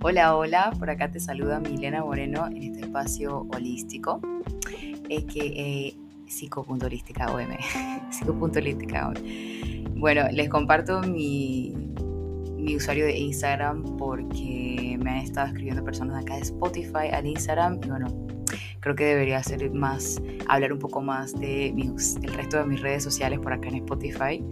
Hola, 0.00 0.36
hola, 0.36 0.72
por 0.78 0.90
acá 0.90 1.10
te 1.10 1.18
saluda 1.18 1.58
Milena 1.58 2.04
Moreno 2.04 2.46
en 2.46 2.62
este 2.62 2.82
espacio 2.82 3.48
holístico, 3.52 4.20
es 5.08 5.24
que 5.24 5.40
eh, 5.40 5.94
OM, 5.96 6.28
psico.holística 6.28 7.32
OM. 9.08 9.14
Bueno, 9.96 10.22
les 10.30 10.48
comparto 10.48 11.00
mi, 11.02 11.74
mi 12.56 12.76
usuario 12.76 13.06
de 13.06 13.18
Instagram 13.18 13.96
porque 13.96 14.96
me 15.02 15.10
han 15.10 15.16
estado 15.16 15.48
escribiendo 15.48 15.82
personas 15.82 16.22
acá 16.22 16.36
de 16.36 16.42
Spotify 16.42 17.08
al 17.12 17.26
Instagram 17.26 17.80
y 17.82 17.88
bueno, 17.88 18.06
creo 18.78 18.94
que 18.94 19.04
debería 19.04 19.38
hacer 19.38 19.68
más, 19.72 20.22
hablar 20.46 20.72
un 20.72 20.78
poco 20.78 21.02
más 21.02 21.32
de 21.40 21.72
mis, 21.74 22.14
el 22.22 22.34
resto 22.34 22.58
de 22.58 22.66
mis 22.66 22.80
redes 22.80 23.02
sociales 23.02 23.40
por 23.40 23.52
acá 23.52 23.66
en 23.66 23.74
Spotify 23.74 24.44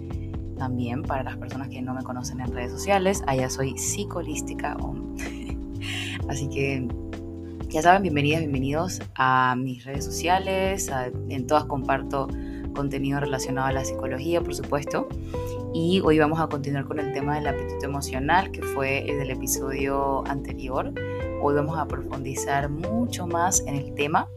también 0.56 1.02
para 1.02 1.22
las 1.22 1.36
personas 1.36 1.68
que 1.68 1.80
no 1.82 1.94
me 1.94 2.02
conocen 2.02 2.40
en 2.40 2.52
redes 2.52 2.72
sociales. 2.72 3.22
Allá 3.26 3.48
soy 3.48 3.76
psicolística. 3.78 4.76
Así 6.28 6.48
que 6.48 6.86
ya 7.68 7.82
saben, 7.82 8.02
bienvenidas, 8.02 8.40
bienvenidos 8.40 9.00
a 9.16 9.54
mis 9.56 9.84
redes 9.84 10.04
sociales. 10.04 10.90
en 11.28 11.46
todas 11.46 11.64
comparto 11.64 12.28
contenido 12.74 13.20
relacionado 13.20 13.68
a 13.68 13.72
la 13.72 13.84
psicología, 13.84 14.40
por 14.40 14.54
supuesto. 14.54 15.08
Y 15.74 16.00
hoy 16.04 16.18
vamos 16.18 16.40
a 16.40 16.46
continuar 16.46 16.84
con 16.84 17.00
el 17.00 17.12
tema 17.12 17.36
del 17.36 17.48
apetito 17.48 17.86
emocional, 17.86 18.50
que 18.50 18.62
fue 18.62 19.10
el 19.10 19.18
del 19.18 19.30
episodio 19.30 20.26
anterior. 20.26 20.92
Hoy 21.42 21.54
vamos 21.54 21.78
a 21.78 21.86
profundizar 21.86 22.68
mucho 22.68 23.26
más 23.26 23.60
en 23.66 23.74
el 23.74 23.94
tema. 23.94 24.28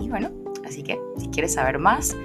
Y, 0.00 0.08
bueno, 0.08 0.30
así 0.66 0.82
que 0.82 0.98
si 1.18 1.28
quieres 1.28 1.54
saber 1.54 1.78
más, 1.78 2.16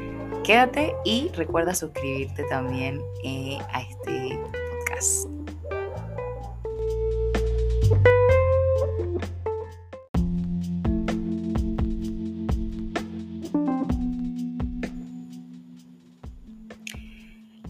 Quédate 0.46 0.96
y 1.04 1.30
recuerda 1.30 1.74
suscribirte 1.74 2.44
también 2.44 3.02
eh, 3.24 3.58
a 3.74 3.82
este 3.82 4.40
podcast. 4.78 5.35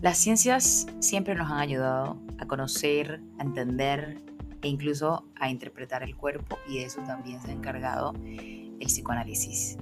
Las 0.05 0.19
ciencias 0.19 0.85
siempre 0.99 1.33
nos 1.33 1.49
han 1.49 1.57
ayudado 1.57 2.19
a 2.37 2.45
conocer, 2.45 3.21
a 3.39 3.41
entender 3.41 4.19
e 4.61 4.67
incluso 4.67 5.25
a 5.35 5.49
interpretar 5.49 6.03
el 6.03 6.15
cuerpo 6.15 6.59
y 6.69 6.77
de 6.77 6.83
eso 6.83 7.01
también 7.07 7.41
se 7.41 7.49
ha 7.49 7.53
encargado 7.55 8.13
el 8.23 8.85
psicoanálisis 8.85 9.79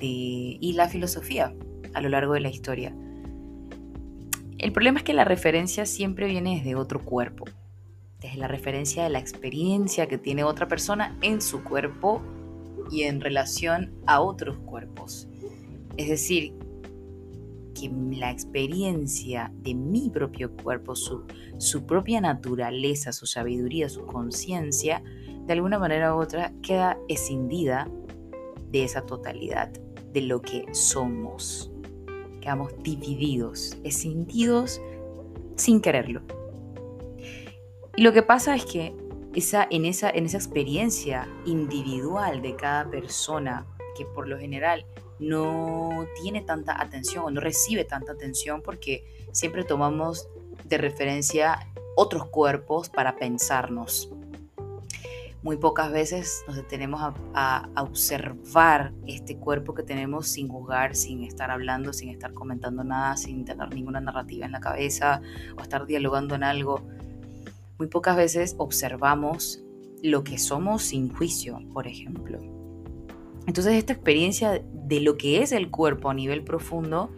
y 0.00 0.72
la 0.76 0.88
filosofía 0.88 1.52
a 1.92 2.00
lo 2.00 2.08
largo 2.08 2.32
de 2.32 2.40
la 2.40 2.48
historia. 2.48 2.94
El 4.56 4.72
problema 4.72 5.00
es 5.00 5.04
que 5.04 5.12
la 5.12 5.24
referencia 5.26 5.84
siempre 5.84 6.26
viene 6.26 6.56
desde 6.56 6.74
otro 6.74 7.04
cuerpo, 7.04 7.44
desde 8.22 8.38
la 8.38 8.48
referencia 8.48 9.04
de 9.04 9.10
la 9.10 9.18
experiencia 9.18 10.06
que 10.06 10.16
tiene 10.16 10.42
otra 10.42 10.68
persona 10.68 11.14
en 11.20 11.42
su 11.42 11.62
cuerpo 11.62 12.22
y 12.90 13.02
en 13.02 13.20
relación 13.20 13.92
a 14.06 14.22
otros 14.22 14.56
cuerpos. 14.56 15.28
Es 15.98 16.08
decir, 16.08 16.54
que 17.78 17.90
la 18.16 18.30
experiencia 18.30 19.52
de 19.54 19.74
mi 19.74 20.10
propio 20.10 20.50
cuerpo, 20.56 20.94
su, 20.96 21.24
propia 21.86 22.20
naturaleza, 22.20 23.12
su 23.12 23.26
sabiduría, 23.26 23.88
su 23.88 24.06
conciencia, 24.06 25.02
de 25.46 25.52
alguna 25.52 25.78
manera 25.78 26.14
u 26.14 26.20
otra 26.20 26.52
queda 26.62 26.98
escindida 27.08 27.88
de 28.70 28.84
esa 28.84 29.02
totalidad, 29.02 29.70
de 30.12 30.22
lo 30.22 30.40
que 30.40 30.64
somos 30.72 31.70
quedamos 32.46 32.72
divididos, 32.84 33.76
escindidos 33.82 34.80
sin 35.56 35.80
quererlo. 35.80 36.22
Y 37.96 38.02
lo 38.02 38.12
que 38.12 38.22
pasa 38.22 38.54
es 38.54 38.64
que 38.64 38.94
esa, 39.34 39.66
en, 39.68 39.84
esa, 39.84 40.10
en 40.10 40.26
esa 40.26 40.36
experiencia 40.36 41.28
individual 41.44 42.42
de 42.42 42.54
cada 42.54 42.88
persona, 42.88 43.66
que 43.96 44.06
por 44.06 44.28
lo 44.28 44.38
general 44.38 44.86
no 45.18 46.06
tiene 46.22 46.42
tanta 46.42 46.80
atención 46.80 47.24
o 47.24 47.30
no 47.30 47.40
recibe 47.40 47.84
tanta 47.84 48.12
atención 48.12 48.62
porque 48.62 49.04
siempre 49.32 49.64
tomamos 49.64 50.28
de 50.64 50.78
referencia 50.78 51.58
otros 51.96 52.26
cuerpos 52.26 52.88
para 52.88 53.16
pensarnos 53.16 54.10
muy 55.46 55.58
pocas 55.58 55.92
veces 55.92 56.42
nos 56.48 56.56
detenemos 56.56 57.00
a, 57.32 57.68
observar 57.76 58.92
este 59.06 59.36
cuerpo 59.36 59.74
que 59.74 59.84
tenemos 59.84 60.26
sin 60.26 60.48
juzgar, 60.48 60.96
sin 60.96 61.22
estar 61.22 61.52
hablando, 61.52 61.92
sin 61.92 62.08
estar 62.08 62.32
comentando 62.32 62.82
nada, 62.82 63.16
sin 63.16 63.44
tener 63.44 63.72
ninguna 63.72 64.00
narrativa 64.00 64.44
en 64.44 64.50
la 64.50 64.58
cabeza 64.58 65.22
o 65.56 65.62
estar 65.62 65.86
dialogando 65.86 66.34
en 66.34 66.42
algo. 66.42 66.80
Muy 67.78 67.86
pocas 67.86 68.16
veces 68.16 68.56
observamos 68.58 69.62
lo 70.02 70.24
que 70.24 70.36
somos 70.36 70.82
sin 70.82 71.14
juicio, 71.14 71.60
por 71.72 71.86
ejemplo. 71.86 72.55
Entonces 73.46 73.74
esta 73.74 73.92
experiencia 73.92 74.62
de 74.72 75.00
lo 75.00 75.16
que 75.16 75.42
es 75.42 75.52
el 75.52 75.70
cuerpo 75.70 76.10
a 76.10 76.14
nivel 76.14 76.42
profundo 76.42 77.10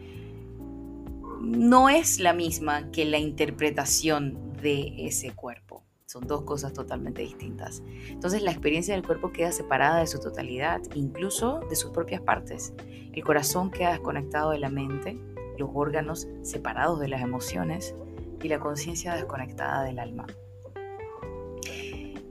no 1.41 1.89
es 1.89 2.21
la 2.21 2.33
misma 2.33 2.91
que 2.91 3.05
la 3.05 3.19
interpretación 3.19 4.53
de 4.61 5.07
ese 5.07 5.33
cuerpo. 5.33 5.85
Son 6.07 6.27
dos 6.27 6.43
cosas 6.43 6.73
totalmente 6.73 7.23
distintas. 7.23 7.83
Entonces 8.09 8.43
la 8.43 8.51
experiencia 8.51 8.95
del 8.95 9.05
cuerpo 9.05 9.31
queda 9.31 9.53
separada 9.53 10.01
de 10.01 10.07
su 10.07 10.19
totalidad, 10.21 10.81
incluso 10.95 11.61
de 11.69 11.77
sus 11.77 11.91
propias 11.91 12.23
partes. 12.23 12.73
El 13.13 13.25
corazón 13.25 13.71
queda 13.71 13.91
desconectado 13.91 14.51
de 14.51 14.59
la 14.59 14.71
mente, 14.71 15.19
los 15.59 15.71
órganos 15.75 16.29
separados 16.43 17.01
de 17.01 17.09
las 17.09 17.23
emociones 17.23 17.95
y 18.43 18.49
la 18.49 18.59
conciencia 18.59 19.15
desconectada 19.15 19.83
del 19.85 19.99
alma. 19.99 20.27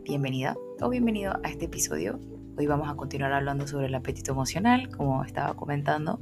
Bienvenida 0.04 0.56
o 0.82 0.90
bienvenido 0.90 1.34
a 1.44 1.50
este 1.50 1.66
episodio. 1.66 2.20
Hoy 2.60 2.66
vamos 2.66 2.90
a 2.90 2.96
continuar 2.96 3.34
hablando 3.34 3.68
sobre 3.68 3.86
el 3.86 3.94
apetito 3.94 4.32
emocional, 4.32 4.90
como 4.90 5.24
estaba 5.24 5.54
comentando. 5.54 6.20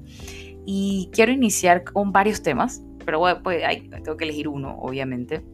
Y 0.66 1.10
quiero 1.14 1.32
iniciar 1.32 1.86
con 1.86 2.12
varios 2.12 2.42
temas, 2.42 2.84
pero 3.06 3.20
bueno, 3.20 3.42
pues, 3.42 3.64
tengo 4.04 4.18
que 4.18 4.26
elegir 4.26 4.50
uno, 4.50 4.78
obviamente. 4.80 5.46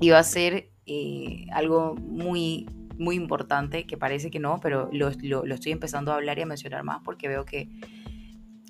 Y 0.00 0.08
va 0.08 0.20
a 0.20 0.24
ser 0.24 0.70
eh, 0.86 1.44
algo 1.52 1.94
muy, 1.96 2.66
muy 2.96 3.16
importante 3.16 3.84
que 3.86 3.98
parece 3.98 4.30
que 4.30 4.38
no, 4.38 4.60
pero 4.62 4.88
lo, 4.92 5.08
estoy 5.08 5.72
empezando 5.72 6.10
a 6.10 6.14
hablar 6.14 6.38
y 6.38 6.42
a 6.42 6.46
mencionar 6.46 6.84
más 6.84 7.02
porque 7.04 7.28
veo 7.28 7.44
que, 7.44 7.68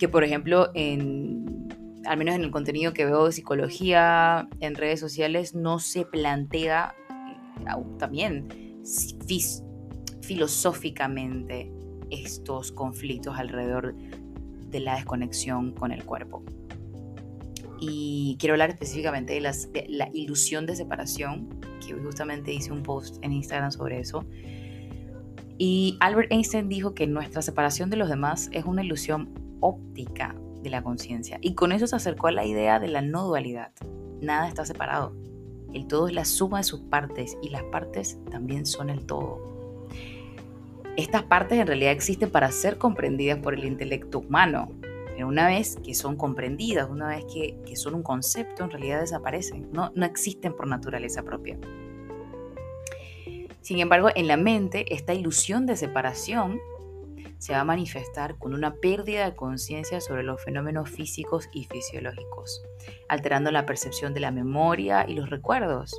que 0.00 0.08
por 0.08 0.24
ejemplo, 0.24 0.70
en, 0.74 1.68
al 2.04 2.18
menos 2.18 2.34
en 2.34 2.42
el 2.42 2.50
contenido 2.50 2.92
que 2.92 3.04
veo 3.04 3.26
de 3.26 3.32
psicología 3.32 4.48
en 4.58 4.74
redes 4.74 4.98
sociales, 4.98 5.54
no 5.54 5.78
se 5.78 6.04
plantea 6.04 6.96
eh, 7.10 7.84
también 7.98 8.48
filosóficamente 10.22 11.70
estos 12.10 12.72
conflictos 12.72 13.38
alrededor 13.38 13.94
de 14.70 14.80
la 14.80 14.96
desconexión 14.96 15.72
con 15.72 15.92
el 15.92 16.04
cuerpo. 16.04 16.42
Y 17.80 18.36
quiero 18.38 18.54
hablar 18.54 18.70
específicamente 18.70 19.32
de, 19.34 19.86
la 19.88 20.08
ilusión 20.12 20.66
de 20.66 20.76
separación 20.76 21.48
que 21.84 21.94
justamente 21.94 22.52
hice 22.52 22.70
un 22.70 22.82
post 22.82 23.16
en 23.22 23.32
Instagram 23.32 23.72
sobre 23.72 23.98
eso. 23.98 24.24
Y 25.58 25.96
Albert 26.00 26.30
Einstein 26.32 26.68
dijo 26.68 26.94
que 26.94 27.06
nuestra 27.06 27.42
separación 27.42 27.90
de 27.90 27.96
los 27.96 28.08
demás 28.08 28.48
es 28.52 28.64
una 28.64 28.84
ilusión 28.84 29.30
óptica 29.60 30.34
de 30.62 30.70
la 30.70 30.82
conciencia. 30.82 31.38
Y 31.40 31.54
con 31.54 31.72
eso 31.72 31.86
se 31.86 31.96
acercó 31.96 32.28
a 32.28 32.32
la 32.32 32.44
idea 32.46 32.78
de 32.78 32.88
la 32.88 33.02
no 33.02 33.26
dualidad. 33.26 33.72
Nada 34.20 34.48
está 34.48 34.64
separado. 34.64 35.16
El 35.74 35.86
todo 35.86 36.06
es 36.06 36.14
la 36.14 36.24
suma 36.24 36.58
de 36.58 36.64
sus 36.64 36.80
partes 36.82 37.36
y 37.42 37.48
las 37.48 37.64
partes 37.64 38.18
también 38.30 38.64
son 38.64 38.90
el 38.90 39.06
todo. 39.06 39.51
Estas 40.96 41.22
partes 41.22 41.58
en 41.58 41.66
realidad 41.66 41.92
existen 41.92 42.30
para 42.30 42.52
ser 42.52 42.76
comprendidas 42.76 43.38
por 43.38 43.54
el 43.54 43.64
intelecto 43.64 44.18
humano, 44.18 44.70
pero 45.06 45.26
una 45.26 45.46
vez 45.46 45.78
que 45.82 45.94
son 45.94 46.16
comprendidas, 46.16 46.90
una 46.90 47.08
vez 47.08 47.24
que, 47.32 47.76
son 47.76 47.94
un 47.94 48.02
concepto, 48.02 48.64
en 48.64 48.70
realidad 48.70 49.00
desaparecen, 49.00 49.70
no, 49.72 49.90
existen 50.04 50.54
por 50.54 50.66
naturaleza 50.66 51.22
propia. 51.22 51.58
Sin 53.62 53.78
embargo, 53.78 54.10
en 54.14 54.26
la 54.26 54.36
mente, 54.36 54.92
esta 54.94 55.14
ilusión 55.14 55.64
de 55.64 55.76
separación 55.76 56.60
se 57.38 57.54
va 57.54 57.60
a 57.60 57.64
manifestar 57.64 58.36
con 58.36 58.52
una 58.52 58.74
pérdida 58.74 59.24
de 59.24 59.34
conciencia 59.34 60.00
sobre 60.02 60.24
los 60.24 60.44
fenómenos 60.44 60.90
físicos 60.90 61.48
y 61.54 61.64
fisiológicos, 61.64 62.62
alterando 63.08 63.50
la 63.50 63.64
percepción 63.64 64.12
de 64.12 64.20
la 64.20 64.30
memoria 64.30 65.06
y 65.08 65.14
los 65.14 65.30
recuerdos, 65.30 65.98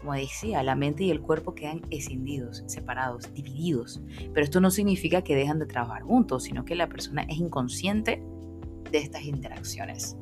como 0.00 0.14
decía, 0.14 0.62
la 0.62 0.74
mente 0.74 1.04
y 1.04 1.10
el 1.10 1.20
cuerpo 1.20 1.54
quedan 1.54 1.82
escindidos, 1.90 2.62
separados, 2.66 3.32
divididos. 3.34 4.00
Pero 4.32 4.44
esto 4.44 4.60
no 4.60 4.70
significa 4.70 5.22
que 5.22 5.34
dejan 5.34 5.58
de 5.58 5.66
trabajar 5.66 6.02
juntos, 6.02 6.44
sino 6.44 6.64
que 6.64 6.76
la 6.76 6.88
persona 6.88 7.22
es 7.22 7.38
inconsciente 7.38 8.22
de 8.90 8.98
estas 8.98 9.24
interacciones. 9.24 10.16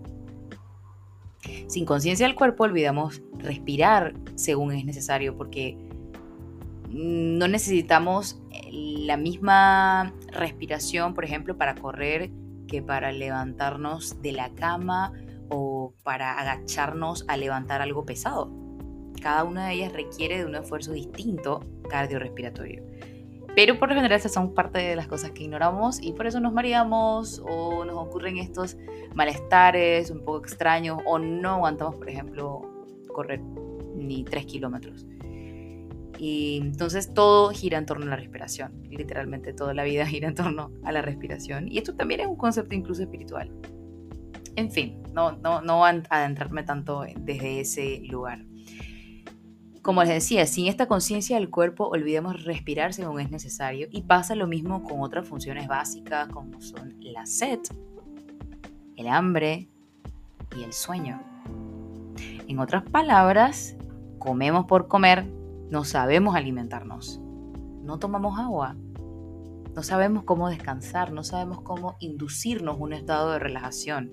Sin 1.69 1.84
conciencia 1.84 2.26
del 2.26 2.34
cuerpo 2.34 2.64
olvidamos 2.64 3.23
respirar 3.38 4.14
según 4.34 4.73
es 4.73 4.84
necesario 4.84 5.37
porque 5.37 5.76
no 6.88 7.46
necesitamos 7.46 8.40
la 8.72 9.17
misma 9.17 10.14
respiración, 10.32 11.14
por 11.14 11.25
ejemplo, 11.25 11.56
para 11.56 11.75
correr 11.75 12.31
que 12.67 12.82
para 12.82 13.12
levantarnos 13.12 14.20
de 14.22 14.32
la 14.32 14.52
cama 14.55 15.12
o 15.49 15.93
para 16.02 16.32
agacharnos 16.40 17.25
a 17.29 17.37
levantar 17.37 17.82
algo 17.82 18.05
pesado 18.05 18.66
Cada 19.21 19.45
una 19.45 19.69
de 19.69 19.75
ellas 19.75 19.93
requiere 19.93 20.39
de 20.39 20.45
un 20.45 20.55
esfuerzo 20.55 20.93
distinto 20.93 21.61
cardiorrespiratorio. 21.89 22.83
Pero 23.57 23.79
por 23.79 23.89
lo 23.89 23.95
general 23.95 24.19
esas 24.19 24.35
son 24.35 24.53
parte 24.53 24.79
de 24.79 24.97
las 24.97 25.07
cosas 25.07 25.31
que 25.31 25.45
ignoramos 25.45 26.03
y 26.03 26.13
por 26.13 26.27
eso 26.27 26.41
nos 26.41 26.53
mareamos 26.53 27.43
o 27.49 27.87
nos 27.87 27.97
ocurren 27.97 28.37
estos 28.37 28.77
malestares 29.15 30.11
un 30.11 30.21
poco 30.21 30.41
extraños 30.41 30.99
o 31.07 31.19
no 31.19 31.53
aguantamos, 31.53 31.97
por 31.97 32.11
ejemplo, 32.11 32.61
correr 33.15 33.41
ni 33.95 34.25
3 34.25 34.45
kilómetros. 34.45 35.07
Y 36.19 36.59
entonces 36.63 37.13
todo 37.13 37.51
gira 37.51 37.79
en 37.79 37.87
torno 37.87 38.05
a 38.07 38.09
la 38.11 38.17
respiración. 38.17 38.73
Literalmente 38.91 39.53
toda 39.53 39.75
la 39.75 39.85
vida 39.85 40.07
gira 40.07 40.29
en 40.29 40.35
torno 40.35 40.71
a 40.85 40.93
la 40.93 41.03
respiración. 41.03 41.71
Y 41.71 41.79
esto 41.79 41.95
también 41.95 42.21
es 42.21 42.27
un 42.27 42.37
concepto 42.37 42.75
incluso 42.75 43.03
espiritual. 43.03 43.51
En 44.57 44.71
fin, 44.71 45.03
no, 45.13 45.33
no, 45.33 45.61
no 45.61 45.85
adentrarme 45.85 46.63
tanto 46.63 47.05
desde 47.19 47.61
ese 47.61 48.01
lugar. 48.09 48.45
Como 49.87 50.03
les 50.03 50.15
decía, 50.15 50.47
sin 50.47 50.67
esta 50.67 50.88
conciencia 50.88 51.37
del 51.37 51.49
cuerpo 51.49 51.87
olvidemos 51.87 52.43
respirar 52.43 52.93
según 52.93 53.21
es 53.21 53.31
necesario 53.31 53.87
y 53.88 54.03
pasa 54.03 54.35
lo 54.35 54.49
mismo 54.49 54.83
con 54.83 55.00
otras 55.00 55.29
funciones 55.29 55.69
básicas 55.69 56.27
como 56.27 56.61
son 56.61 56.97
la 56.99 57.25
sed, 57.25 57.61
el 58.97 59.06
hambre 59.06 59.69
y 60.56 60.65
el 60.65 60.73
sueño. 60.73 61.23
En 62.49 62.59
otras 62.59 62.83
palabras, 62.83 63.77
comemos 64.19 64.65
por 64.65 64.88
comer, 64.88 65.25
no 65.71 65.85
sabemos 65.85 66.35
alimentarnos, 66.35 67.21
no 67.85 68.00
tomamos 68.00 68.41
agua, 68.41 68.75
no 69.73 69.85
sabemos 69.85 70.25
cómo 70.25 70.49
descansar, 70.49 71.12
no 71.12 71.23
sabemos 71.23 71.61
cómo 71.61 71.94
inducirnos 72.00 72.77
un 72.81 72.93
estado 72.93 73.31
de 73.31 73.39
relajación. 73.39 74.11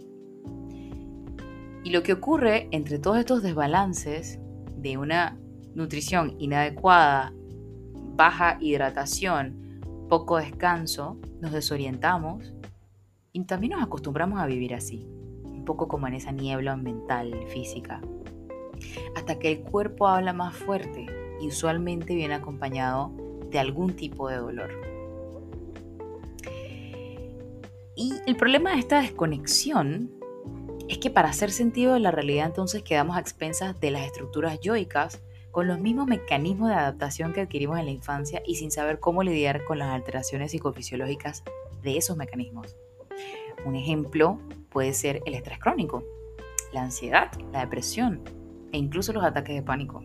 Y 1.84 1.90
lo 1.90 2.04
que 2.04 2.14
ocurre 2.14 2.68
entre 2.70 3.00
todos 3.00 3.18
estos 3.18 3.42
desbalances 3.42 4.40
de 4.78 5.00
una 5.00 5.40
nutrición 5.76 6.36
inadecuada, 6.40 7.34
baja 8.16 8.58
hidratación, 8.60 10.06
poco 10.10 10.38
descanso, 10.38 11.18
nos 11.42 11.52
desorientamos 11.52 12.54
y 13.32 13.44
también 13.46 13.74
nos 13.74 13.84
acostumbramos 13.84 14.40
a 14.40 14.46
vivir 14.46 14.74
así, 14.76 15.08
un 15.44 15.66
poco 15.66 15.88
como 15.88 16.08
en 16.08 16.14
esa 16.14 16.32
niebla 16.32 16.76
mental, 16.76 17.34
física, 17.48 18.02
hasta 19.16 19.40
que 19.40 19.52
el 19.52 19.60
cuerpo 19.62 20.08
habla 20.08 20.34
más 20.34 20.56
fuerte 20.56 21.08
y 21.42 21.48
usualmente 21.48 22.16
viene 22.16 22.36
acompañado 22.36 23.12
de 23.50 23.60
algún 23.60 23.96
tipo 23.96 24.30
de 24.30 24.38
dolor. 24.38 24.72
Y 27.96 28.14
el 28.26 28.36
problema 28.36 28.74
de 28.74 28.80
esta 28.80 29.02
desconexión 29.02 30.12
es 30.90 30.98
que 30.98 31.10
para 31.10 31.30
hacer 31.30 31.52
sentido 31.52 31.94
de 31.94 32.00
la 32.00 32.12
realidad 32.12 32.48
entonces 32.48 32.84
quedamos 32.84 33.18
a 33.18 33.20
expensas 33.20 33.80
de 33.80 33.92
las 33.92 34.06
estructuras 34.06 34.60
yoicas 34.60 35.22
con 35.54 35.68
los 35.68 35.80
mismos 35.80 36.08
mecanismos 36.08 36.70
de 36.70 36.76
adaptación 36.76 37.32
que 37.32 37.42
adquirimos 37.42 37.78
en 37.78 37.86
la 37.86 37.92
infancia 37.92 38.42
y 38.44 38.56
sin 38.56 38.72
saber 38.72 39.00
cómo 39.00 39.22
lidiar 39.22 39.64
con 39.66 39.78
las 39.78 39.90
alteraciones 39.90 40.50
psicofisiológicas 40.50 41.44
de 41.84 41.96
esos 41.96 42.18
mecanismos. 42.18 42.76
Un 43.64 43.76
ejemplo 43.76 44.40
puede 44.70 44.94
ser 44.94 45.22
el 45.28 45.36
estrés 45.36 45.60
crónico, 45.60 46.04
la 46.74 46.82
ansiedad, 46.82 47.32
la 47.52 47.60
depresión 47.60 48.22
e 48.72 48.80
incluso 48.80 49.14
los 49.14 49.24
ataques 49.24 49.56
de 49.56 49.62
pánico. 49.62 50.04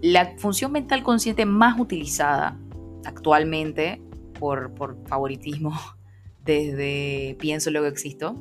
La 0.00 0.38
función 0.38 0.70
mental 0.70 1.02
consciente 1.02 1.44
más 1.44 1.80
utilizada 1.80 2.56
actualmente 3.04 4.00
por, 4.38 4.72
favoritismo 5.08 5.72
desde 6.44 7.36
pienso 7.40 7.72
luego 7.72 7.88
existo, 7.88 8.36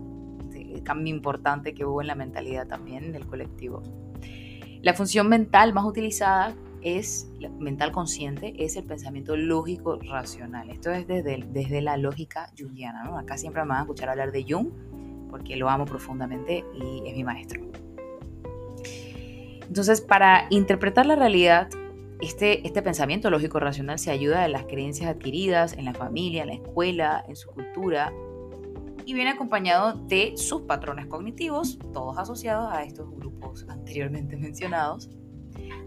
el 0.54 0.84
cambio 0.84 1.12
importante 1.12 1.74
que 1.74 1.86
hubo 1.86 2.02
en 2.02 2.08
la 2.08 2.16
mentalidad 2.16 2.68
también 2.68 3.12
del 3.12 3.26
colectivo, 3.26 3.82
la 4.82 4.94
función 4.94 5.30
mental 5.30 5.74
más 5.74 5.86
utilizada 5.86 6.56
es, 6.82 7.30
mental 7.60 7.92
consciente, 7.92 8.54
es 8.58 8.76
el 8.76 8.84
pensamiento 8.84 9.36
lógico 9.38 10.00
racional. 10.10 10.70
Esto 10.70 10.92
es 10.92 11.08
desde, 11.08 11.46
desde 11.52 11.82
la 11.82 11.98
lógica 11.98 12.52
jungiana. 12.58 13.04
¿no? 13.04 13.18
Acá 13.18 13.38
siempre 13.38 13.62
me 13.64 13.70
van 13.70 13.78
a 13.78 13.82
escuchar 13.82 14.10
hablar 14.10 14.32
de 14.32 14.44
Jung, 14.48 14.70
porque 15.30 15.56
lo 15.56 15.70
amo 15.70 15.86
profundamente 15.86 16.66
y 16.74 17.08
es 17.08 17.16
mi 17.16 17.24
maestro. 17.24 17.62
Entonces, 19.68 20.02
para 20.02 20.48
interpretar 20.50 21.06
la 21.06 21.16
realidad, 21.16 21.70
este, 22.20 22.66
este 22.68 22.82
pensamiento 22.82 23.30
lógico 23.30 23.60
racional 23.60 24.00
se 24.00 24.12
ayuda 24.12 24.42
de 24.42 24.50
las 24.50 24.66
creencias 24.66 25.10
adquiridas 25.10 25.74
en 25.74 25.86
la 25.86 25.94
familia, 25.94 26.42
en 26.42 26.50
la 26.50 26.56
escuela, 26.56 27.24
en 27.28 27.36
su 27.36 27.50
cultura, 27.50 28.12
y 29.12 29.14
viene 29.14 29.32
acompañado 29.32 29.92
de 30.08 30.38
sus 30.38 30.62
patrones 30.62 31.08
cognitivos, 31.08 31.78
todos 31.92 32.18
asociados 32.18 32.72
a 32.72 32.84
estos 32.84 33.14
grupos 33.14 33.66
anteriormente 33.70 34.38
mencionados. 34.38 35.10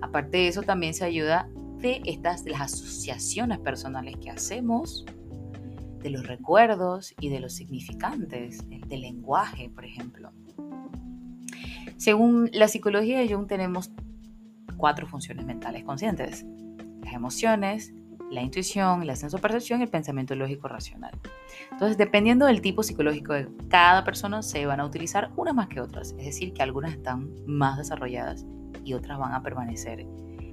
Aparte 0.03 0.37
de 0.37 0.49
eso, 0.49 0.63
también 0.63 0.93
se 0.93 1.07
ayuda 1.07 1.49
de 1.79 2.03
estas 2.05 2.45
las 2.45 2.61
asociaciones 2.61 3.61
personales 3.61 4.17
que 4.19 4.29
hacemos, 4.29 5.07
de 6.01 6.11
los 6.11 6.27
recuerdos 6.27 7.15
y 7.19 7.31
de 7.31 7.41
los 7.41 7.55
significantes, 7.55 8.63
del 8.69 9.01
lenguaje, 9.01 9.71
por 9.71 9.87
ejemplo. 9.87 10.31
Según 11.97 12.51
la 12.53 12.69
psicología 12.69 13.21
de 13.21 13.35
Jung, 13.35 13.47
tenemos 13.47 13.91
cuatro 14.77 15.07
funciones 15.07 15.47
mentales 15.47 15.83
conscientes: 15.85 16.45
las 17.03 17.15
emociones, 17.15 17.95
la 18.31 18.43
intuición, 18.43 19.07
la 19.07 19.17
sensopercepción 19.17 19.81
y 19.81 19.85
el 19.85 19.89
pensamiento 19.89 20.35
lógico 20.35 20.69
racional. 20.69 21.13
Entonces, 21.71 21.97
dependiendo 21.97 22.47
del 22.47 22.61
tipo 22.61 22.83
psicológico 22.83 23.33
de 23.33 23.49
cada 23.69 24.05
persona, 24.05 24.43
se 24.43 24.67
van 24.67 24.81
a 24.81 24.85
utilizar 24.85 25.31
unas 25.37 25.55
más 25.55 25.69
que 25.69 25.81
otras. 25.81 26.15
Es 26.19 26.27
decir, 26.27 26.53
que 26.53 26.63
algunas 26.63 26.93
están 26.93 27.31
más 27.47 27.79
desarrolladas 27.79 28.45
y 28.85 28.95
otras 28.95 29.19
van 29.19 29.33
a 29.33 29.43
permanecer 29.43 30.07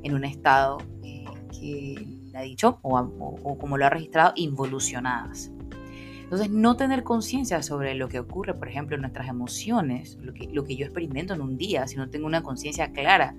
en 0.04 0.14
un 0.14 0.24
estado 0.24 0.80
eh, 1.04 1.26
que 1.52 2.08
la 2.32 2.40
ha 2.40 2.44
dicho 2.44 2.80
o, 2.82 3.58
como 3.58 3.78
lo 3.78 3.86
ha 3.86 3.90
registrado, 3.90 4.34
involucionadas. 4.36 5.52
Entonces, 6.24 6.50
no 6.50 6.78
tener 6.78 7.04
conciencia 7.04 7.62
sobre 7.62 7.94
lo 7.94 8.08
que 8.08 8.20
ocurre, 8.20 8.54
por 8.54 8.70
ejemplo, 8.70 8.96
en 8.96 9.02
nuestras 9.02 9.28
emociones, 9.28 10.18
lo 10.22 10.34
que, 10.34 10.48
lo 10.48 10.64
que 10.64 10.78
yo 10.78 10.86
experimento 10.86 11.34
en 11.34 11.42
un 11.42 11.58
día, 11.58 11.88
si 11.88 11.98
no 11.98 12.10
tengo 12.10 12.26
una 12.26 12.42
conciencia 12.42 12.94
clara 12.94 13.36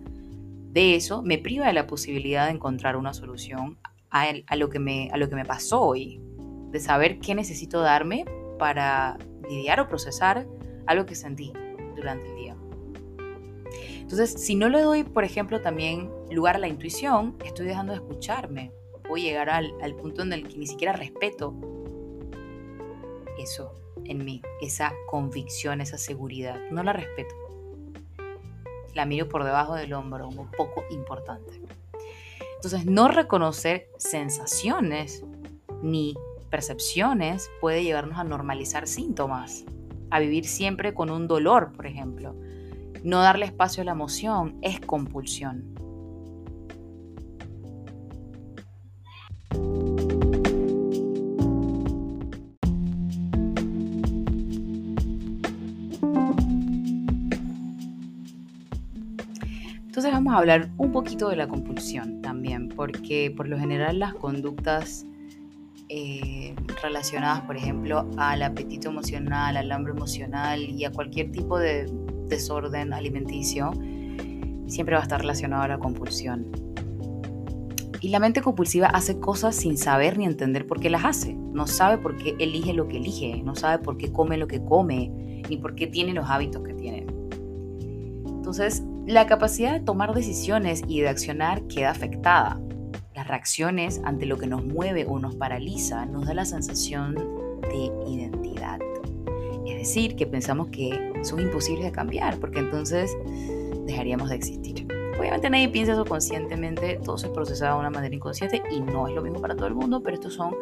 de 0.72 0.94
eso, 0.94 1.22
me 1.22 1.38
priva 1.38 1.66
de 1.66 1.72
la 1.72 1.86
posibilidad 1.86 2.46
de 2.46 2.52
encontrar 2.52 2.96
una 2.96 3.14
solución 3.14 3.78
a, 4.12 4.56
lo 4.56 4.68
que 4.68 4.78
me, 4.78 5.10
a 5.10 5.16
lo 5.16 5.28
que 5.28 5.34
me 5.34 5.44
pasó 5.44 5.80
hoy, 5.80 6.20
de 6.70 6.80
saber 6.80 7.18
qué 7.18 7.34
necesito 7.34 7.80
darme 7.80 8.24
para 8.58 9.18
lidiar 9.48 9.80
o 9.80 9.88
procesar 9.88 10.46
algo 10.86 11.06
que 11.06 11.14
sentí 11.14 11.52
durante 11.96 12.28
el 12.28 12.36
día. 12.36 12.56
Entonces, 14.00 14.32
si 14.32 14.54
no 14.54 14.68
le 14.68 14.82
doy, 14.82 15.04
por 15.04 15.24
ejemplo, 15.24 15.62
también 15.62 16.10
lugar 16.30 16.56
a 16.56 16.58
la 16.58 16.68
intuición, 16.68 17.36
estoy 17.44 17.66
dejando 17.66 17.92
de 17.92 17.98
escucharme. 17.98 18.70
Voy 19.08 19.22
a 19.22 19.30
llegar 19.30 19.50
al, 19.50 19.72
al 19.82 19.94
punto 19.94 20.22
en 20.22 20.32
el 20.32 20.46
que 20.46 20.58
ni 20.58 20.66
siquiera 20.66 20.92
respeto 20.92 21.54
eso 23.38 23.74
en 24.04 24.24
mí, 24.24 24.42
esa 24.60 24.92
convicción, 25.06 25.80
esa 25.80 25.96
seguridad. 25.96 26.60
No 26.70 26.82
la 26.82 26.92
respeto. 26.92 27.34
La 28.94 29.06
miro 29.06 29.28
por 29.28 29.44
debajo 29.44 29.74
del 29.74 29.94
hombro, 29.94 30.28
un 30.28 30.50
poco 30.50 30.84
importante. 30.90 31.62
Entonces, 32.64 32.86
no 32.86 33.08
reconocer 33.08 33.88
sensaciones 33.98 35.24
ni 35.82 36.14
percepciones 36.48 37.50
puede 37.60 37.82
llevarnos 37.82 38.20
a 38.20 38.22
normalizar 38.22 38.86
síntomas, 38.86 39.64
a 40.10 40.20
vivir 40.20 40.46
siempre 40.46 40.94
con 40.94 41.10
un 41.10 41.26
dolor, 41.26 41.72
por 41.72 41.88
ejemplo. 41.88 42.36
No 43.02 43.20
darle 43.20 43.46
espacio 43.46 43.80
a 43.80 43.84
la 43.84 43.90
emoción 43.90 44.58
es 44.62 44.78
compulsión. 44.78 45.74
Vamos 60.32 60.48
a 60.48 60.52
hablar 60.54 60.70
un 60.78 60.92
poquito 60.92 61.28
de 61.28 61.36
la 61.36 61.46
compulsión 61.46 62.22
también, 62.22 62.70
porque 62.70 63.30
por 63.36 63.48
lo 63.48 63.58
general 63.58 63.98
las 63.98 64.14
conductas 64.14 65.04
eh, 65.90 66.54
relacionadas, 66.82 67.42
por 67.42 67.58
ejemplo, 67.58 68.08
al 68.16 68.42
apetito 68.42 68.88
emocional, 68.88 69.58
al 69.58 69.70
hambre 69.70 69.92
emocional 69.92 70.62
y 70.62 70.86
a 70.86 70.90
cualquier 70.90 71.32
tipo 71.32 71.58
de 71.58 71.84
desorden 72.28 72.94
alimenticio, 72.94 73.72
siempre 74.68 74.94
va 74.94 75.00
a 75.00 75.02
estar 75.02 75.20
relacionado 75.20 75.64
a 75.64 75.68
la 75.68 75.78
compulsión. 75.78 76.50
Y 78.00 78.08
la 78.08 78.18
mente 78.18 78.40
compulsiva 78.40 78.86
hace 78.86 79.20
cosas 79.20 79.54
sin 79.54 79.76
saber 79.76 80.16
ni 80.16 80.24
entender 80.24 80.66
por 80.66 80.80
qué 80.80 80.88
las 80.88 81.04
hace. 81.04 81.34
No 81.34 81.66
sabe 81.66 81.98
por 81.98 82.16
qué 82.16 82.36
elige 82.38 82.72
lo 82.72 82.88
que 82.88 82.96
elige, 82.96 83.42
no 83.42 83.54
sabe 83.54 83.84
por 83.84 83.98
qué 83.98 84.10
come 84.10 84.38
lo 84.38 84.46
que 84.46 84.64
come, 84.64 85.10
ni 85.50 85.58
por 85.58 85.74
qué 85.74 85.88
tiene 85.88 86.14
los 86.14 86.30
hábitos 86.30 86.62
que 86.62 86.72
tiene. 86.72 87.04
Entonces, 88.26 88.82
la 89.06 89.26
capacidad 89.26 89.72
de 89.72 89.80
tomar 89.80 90.14
decisiones 90.14 90.82
y 90.86 91.00
de 91.00 91.08
accionar 91.08 91.66
queda 91.66 91.90
afectada. 91.90 92.60
Las 93.14 93.26
reacciones 93.26 94.00
ante 94.04 94.26
lo 94.26 94.38
que 94.38 94.46
nos 94.46 94.64
mueve 94.64 95.06
o 95.08 95.18
nos 95.18 95.34
paraliza 95.34 96.06
nos 96.06 96.26
da 96.26 96.34
la 96.34 96.44
sensación 96.44 97.14
de 97.62 97.90
identidad. 98.08 98.78
Es 99.66 99.78
decir, 99.78 100.16
que 100.16 100.26
pensamos 100.26 100.68
que 100.68 101.12
son 101.22 101.40
imposibles 101.40 101.84
de 101.84 101.92
cambiar, 101.92 102.38
porque 102.38 102.60
entonces 102.60 103.16
dejaríamos 103.86 104.28
de 104.28 104.36
existir. 104.36 104.86
Obviamente 105.18 105.50
nadie 105.50 105.68
piensa 105.68 105.92
eso 105.92 106.04
conscientemente, 106.04 106.98
todo 107.04 107.18
se 107.18 107.28
procesa 107.28 107.72
de 107.72 107.78
una 107.78 107.90
manera 107.90 108.14
inconsciente 108.14 108.62
y 108.70 108.80
no 108.80 109.06
es 109.06 109.14
lo 109.14 109.22
mismo 109.22 109.40
para 109.40 109.54
todo 109.54 109.66
el 109.66 109.74
mundo, 109.74 110.02
pero 110.02 110.14
estos 110.14 110.34
son 110.34 110.54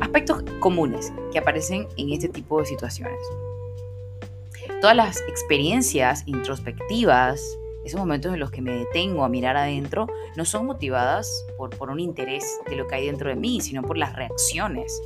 aspectos 0.00 0.42
comunes 0.60 1.12
que 1.32 1.38
aparecen 1.38 1.86
en 1.96 2.12
este 2.12 2.28
tipo 2.28 2.60
de 2.60 2.66
situaciones. 2.66 3.20
Todas 4.80 4.96
las 4.96 5.20
experiencias 5.28 6.22
introspectivas, 6.26 7.58
esos 7.84 7.98
momentos 7.98 8.32
en 8.32 8.40
los 8.40 8.50
que 8.50 8.62
me 8.62 8.72
detengo 8.72 9.24
a 9.24 9.28
mirar 9.28 9.56
adentro, 9.56 10.06
no 10.36 10.44
son 10.44 10.66
motivadas 10.66 11.46
por, 11.56 11.70
por 11.70 11.90
un 11.90 12.00
interés 12.00 12.60
de 12.68 12.76
lo 12.76 12.86
que 12.86 12.96
hay 12.96 13.06
dentro 13.06 13.30
de 13.30 13.36
mí, 13.36 13.60
sino 13.60 13.82
por 13.82 13.96
las 13.96 14.14
reacciones 14.14 15.00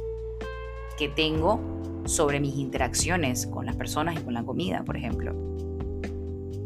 que 0.97 1.09
tengo 1.09 1.61
sobre 2.05 2.41
mis 2.41 2.57
interacciones 2.57 3.47
con 3.47 3.67
las 3.67 3.77
personas 3.77 4.17
y 4.19 4.23
con 4.23 4.35
la 4.35 4.45
comida, 4.45 4.83
por 4.85 4.97
ejemplo. 4.97 5.33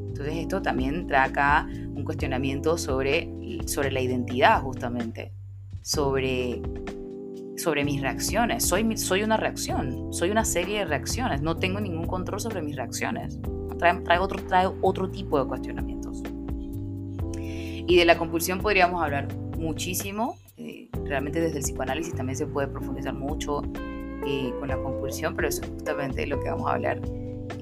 Entonces 0.09 0.37
esto 0.37 0.61
también 0.63 1.07
trae 1.07 1.29
acá 1.29 1.69
un 1.95 2.05
cuestionamiento 2.05 2.77
sobre, 2.77 3.31
sobre 3.67 3.93
la 3.93 4.01
identidad 4.01 4.63
justamente, 4.63 5.33
sobre, 5.83 6.61
sobre 7.57 7.85
mis 7.85 8.01
reacciones. 8.01 8.65
Soy, 8.65 8.97
soy 8.97 9.23
una 9.23 9.37
reacción, 9.37 10.13
soy 10.13 10.31
una 10.31 10.45
serie 10.45 10.81
de 10.81 10.85
reacciones, 10.87 11.41
no 11.41 11.57
tengo 11.57 11.81
ningún 11.81 12.07
control 12.07 12.41
sobre 12.41 12.63
mis 12.63 12.77
reacciones. 12.77 13.39
Trae, 13.79 14.19
otro, 14.19 14.45
trae 14.45 14.69
otro 14.83 15.09
tipo 15.09 15.41
de 15.41 15.47
cuestionamientos. 15.47 15.98
Y 17.89 17.97
de 17.97 18.05
la 18.05 18.19
compulsión 18.19 18.61
podríamos 18.61 19.03
hablar 19.03 19.35
muchísimo, 19.57 20.37
eh, 20.59 20.91
realmente 21.05 21.41
desde 21.41 21.57
el 21.57 21.65
psicoanálisis 21.65 22.15
también 22.15 22.37
se 22.37 22.47
puede 22.47 22.69
profundizar 22.69 23.15
mucho 23.15 23.63
eh, 24.27 24.53
con 24.59 24.69
la 24.69 24.77
compulsión, 24.77 25.35
pero 25.35 25.49
eso 25.49 25.63
es 25.63 25.71
justamente 25.71 26.27
lo 26.27 26.39
que 26.39 26.51
vamos 26.51 26.71
a 26.71 26.75
hablar 26.75 27.01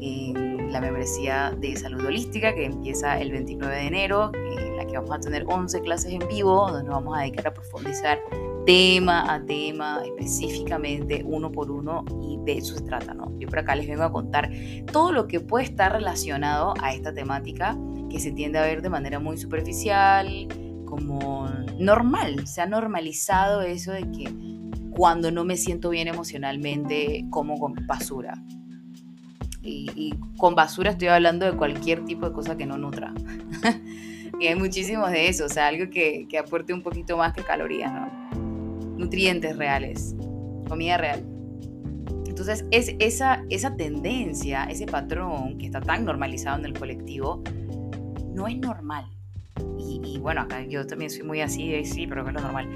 en 0.01 0.73
la 0.73 0.81
membresía 0.81 1.55
de 1.61 1.77
salud 1.77 2.05
holística 2.05 2.53
que 2.53 2.65
empieza 2.65 3.21
el 3.21 3.31
29 3.31 3.73
de 3.73 3.87
enero, 3.87 4.33
en 4.35 4.77
la 4.77 4.85
que 4.85 4.95
vamos 4.99 5.13
a 5.13 5.21
tener 5.21 5.45
11 5.47 5.81
clases 5.83 6.13
en 6.13 6.27
vivo, 6.27 6.71
donde 6.73 6.83
nos 6.83 6.95
vamos 6.95 7.17
a 7.17 7.21
dedicar 7.21 7.47
a 7.47 7.55
profundizar 7.55 8.19
tema 8.67 9.33
a 9.33 9.43
tema, 9.45 10.03
específicamente, 10.05 11.23
uno 11.25 11.53
por 11.53 11.71
uno, 11.71 12.05
y 12.21 12.37
de 12.45 12.59
eso 12.59 12.75
se 12.75 12.83
trata, 12.83 13.15
¿no? 13.15 13.33
Yo 13.39 13.49
por 13.49 13.61
acá 13.61 13.77
les 13.77 13.87
vengo 13.87 14.03
a 14.03 14.13
contar 14.13 14.51
todo 14.93 15.13
lo 15.13 15.29
que 15.29 15.41
puede 15.41 15.65
estar 15.65 15.93
relacionado 15.93 16.75
a 16.83 16.93
esta 16.93 17.15
temática 17.15 17.79
que 18.11 18.19
se 18.19 18.33
tiende 18.33 18.59
a 18.59 18.63
ver 18.63 18.83
de 18.83 18.91
manera 18.91 19.21
muy 19.21 19.39
superficial, 19.39 20.49
como 20.85 21.49
normal, 21.79 22.47
se 22.47 22.61
ha 22.61 22.67
normalizado 22.67 23.63
eso 23.63 23.93
de 23.93 24.11
que 24.11 24.31
cuando 24.91 25.31
no 25.31 25.45
me 25.45 25.57
siento 25.57 25.91
bien 25.91 26.09
emocionalmente 26.09 27.25
como 27.31 27.59
con 27.59 27.75
basura. 27.87 28.35
Y, 29.63 30.15
con 30.37 30.55
basura 30.55 30.93
estoy 30.93 31.09
hablando 31.09 31.45
de 31.45 31.57
cualquier 31.57 32.05
tipo 32.05 32.27
de 32.27 32.33
cosa 32.33 32.57
que 32.57 32.67
no 32.67 32.79
nutra. 32.79 33.13
y 34.41 34.47
hay 34.47 34.55
muchísimos 34.55 35.11
de 35.11 35.29
eso, 35.29 35.47
o 35.47 35.49
sea, 35.49 35.67
algo 35.67 35.91
que, 35.91 36.27
que 36.29 36.39
aporte 36.39 36.73
un 36.73 36.83
poquito 36.83 37.17
más 37.17 37.33
que 37.33 37.43
calorías, 37.43 37.93
¿no? 37.93 38.26
Nutrientes 38.97 39.57
reales, 39.57 40.15
comida 40.69 40.97
real. 40.99 41.25
Entonces, 42.27 42.67
es 42.71 42.95
esa, 42.99 43.45
esa 43.49 43.77
tendencia, 43.77 44.65
ese 44.65 44.87
patrón 44.87 45.59
que 45.59 45.67
está 45.67 45.81
tan 45.81 46.05
normalizado 46.05 46.59
en 46.59 46.67
el 46.67 46.79
colectivo, 46.79 47.43
no 48.35 48.47
es 48.47 48.59
normal. 48.59 49.07
Y, 49.79 50.19
bueno, 50.19 50.43
acá 50.43 50.65
yo 50.67 50.87
también 50.87 51.11
soy 51.11 51.23
muy 51.23 51.41
así, 51.41 51.85
sí, 51.85 52.07
pero 52.07 52.27
es 52.27 52.35
lo 52.35 52.41
normal 52.41 52.69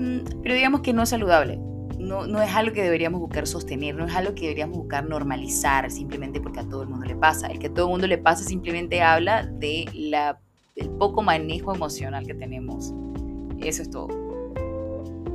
Mm, 0.00 0.40
pero 0.42 0.54
digamos 0.54 0.80
que 0.80 0.94
no 0.94 1.02
es 1.02 1.10
saludable. 1.10 1.58
No, 1.98 2.26
no, 2.26 2.40
es 2.40 2.54
algo 2.54 2.72
que 2.72 2.82
deberíamos 2.82 3.20
buscar 3.20 3.46
sostener, 3.46 3.94
no 3.94 4.06
es 4.06 4.14
algo 4.14 4.34
que 4.34 4.42
deberíamos 4.42 4.78
buscar 4.78 5.06
normalizar 5.06 5.90
simplemente 5.90 6.40
porque 6.40 6.60
a 6.60 6.64
todo 6.66 6.82
el 6.82 6.88
mundo 6.88 7.04
le 7.04 7.14
pasa. 7.14 7.48
El 7.48 7.58
que 7.58 7.66
a 7.66 7.74
todo 7.74 7.86
el 7.86 7.90
mundo 7.90 8.06
le 8.06 8.16
pasa 8.16 8.42
simplemente 8.42 9.02
habla 9.02 9.44
de 9.44 9.84
la, 9.92 10.38
del 10.74 10.88
poco 10.88 11.20
manejo 11.22 11.74
emocional 11.74 12.26
que 12.26 12.32
tenemos. 12.32 12.94
Eso 13.58 13.82
es 13.82 13.90
todo. 13.90 14.08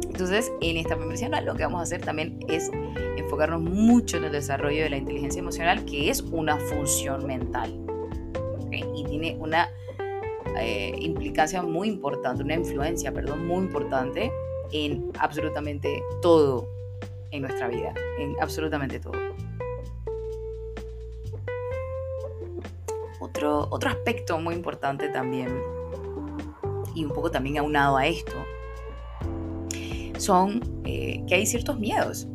Entonces, 0.04 0.52
en 0.62 0.78
esta 0.78 0.96
membresía 0.96 1.30
lo 1.42 1.56
que 1.56 1.64
vamos 1.64 1.80
a 1.80 1.84
hacer 1.84 2.02
también 2.02 2.40
es 2.48 2.72
enfocarnos 3.18 3.62
mucho 3.62 4.18
en 4.18 4.26
el 4.26 4.32
desarrollo 4.32 4.84
de 4.84 4.90
la 4.90 4.98
inteligencia 4.98 5.40
emocional, 5.40 5.84
que 5.86 6.10
es 6.10 6.22
una 6.22 6.58
función 6.58 7.26
mental. 7.26 7.78
Y 8.72 9.04
tiene 9.06 9.38
una 9.40 9.70
eh, 10.58 10.96
implicancia 11.00 11.62
muy 11.62 11.90
importante, 11.90 12.44
una 12.44 12.56
influencia, 12.56 13.12
perdón, 13.14 13.46
muy 13.46 13.66
importante 13.66 14.32
en 14.72 15.12
absolutamente 15.20 16.02
todo 16.22 16.68
en 17.32 17.42
nuestra 17.42 17.68
vida, 17.68 17.94
en 18.18 18.36
absolutamente 18.42 19.00
todo. 19.00 19.14
Otro, 23.20 23.68
otro 23.70 23.90
aspecto 23.90 24.40
muy 24.40 24.56
importante 24.56 25.10
también, 25.10 25.62
y 26.94 27.04
un 27.04 27.12
poco 27.12 27.32
también 27.32 27.58
aunado 27.58 27.98
a 27.98 28.08
esto, 28.08 28.34
son 30.18 30.62
eh, 30.86 31.24
que 31.28 31.36
hay 31.36 31.46
ciertos 31.46 31.80
miedos. 31.80 32.28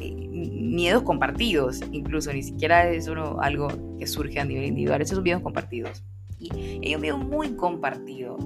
Eh, 0.00 0.14
miedos 0.30 1.02
compartidos, 1.02 1.80
incluso, 1.92 2.32
ni 2.32 2.42
siquiera 2.42 2.88
es 2.90 3.08
uno, 3.08 3.40
algo 3.40 3.68
que 3.98 4.06
surge 4.06 4.40
a 4.40 4.44
nivel 4.44 4.64
individual, 4.64 5.02
esos 5.02 5.16
son 5.16 5.24
miedos 5.24 5.42
compartidos. 5.42 6.04
Y 6.38 6.50
hay 6.86 6.94
un 6.94 7.00
miedo 7.02 7.18
muy 7.18 7.50
compartido 7.50 8.38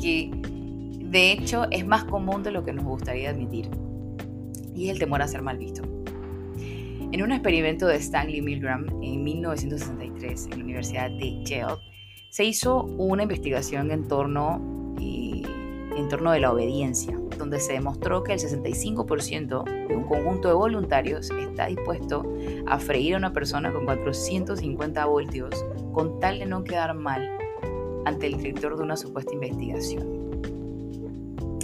que 0.00 0.30
de 1.12 1.30
hecho, 1.30 1.66
es 1.70 1.86
más 1.86 2.04
común 2.04 2.42
de 2.42 2.50
lo 2.50 2.64
que 2.64 2.72
nos 2.72 2.86
gustaría 2.86 3.28
admitir. 3.28 3.68
Y 4.74 4.86
es 4.86 4.92
el 4.94 4.98
temor 4.98 5.20
a 5.20 5.28
ser 5.28 5.42
mal 5.42 5.58
visto. 5.58 5.82
En 7.12 7.22
un 7.22 7.32
experimento 7.32 7.86
de 7.86 7.96
Stanley 7.96 8.40
Milgram 8.40 8.86
en 9.02 9.22
1963 9.22 10.46
en 10.46 10.58
la 10.58 10.64
Universidad 10.64 11.10
de 11.10 11.44
Yale, 11.44 11.76
se 12.30 12.44
hizo 12.44 12.84
una 12.84 13.24
investigación 13.24 13.90
en 13.90 14.08
torno, 14.08 14.96
eh, 14.98 15.42
en 15.94 16.08
torno 16.08 16.32
de 16.32 16.40
la 16.40 16.50
obediencia, 16.50 17.20
donde 17.52 17.66
se 17.66 17.74
demostró 17.74 18.24
que 18.24 18.32
el 18.32 18.38
65% 18.38 19.64
de 19.86 19.94
un 19.94 20.04
conjunto 20.04 20.48
de 20.48 20.54
voluntarios 20.54 21.30
está 21.32 21.66
dispuesto 21.66 22.24
a 22.66 22.78
freír 22.78 23.14
a 23.14 23.18
una 23.18 23.34
persona 23.34 23.70
con 23.70 23.84
450 23.84 25.04
voltios 25.04 25.62
con 25.92 26.18
tal 26.18 26.38
de 26.38 26.46
no 26.46 26.64
quedar 26.64 26.94
mal 26.94 27.28
ante 28.06 28.28
el 28.28 28.38
director 28.38 28.78
de 28.78 28.84
una 28.84 28.96
supuesta 28.96 29.34
investigación. 29.34 30.32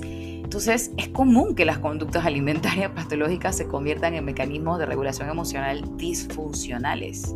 Entonces, 0.05 0.93
es 0.99 1.09
común 1.09 1.55
que 1.55 1.65
las 1.65 1.79
conductas 1.79 2.27
alimentarias 2.27 2.91
patológicas 2.95 3.57
se 3.57 3.67
conviertan 3.67 4.13
en 4.15 4.27
mecanismos 4.27 4.79
de 4.79 4.85
regulación 4.85 5.31
emocional 5.31 5.97
disfuncionales, 5.97 7.35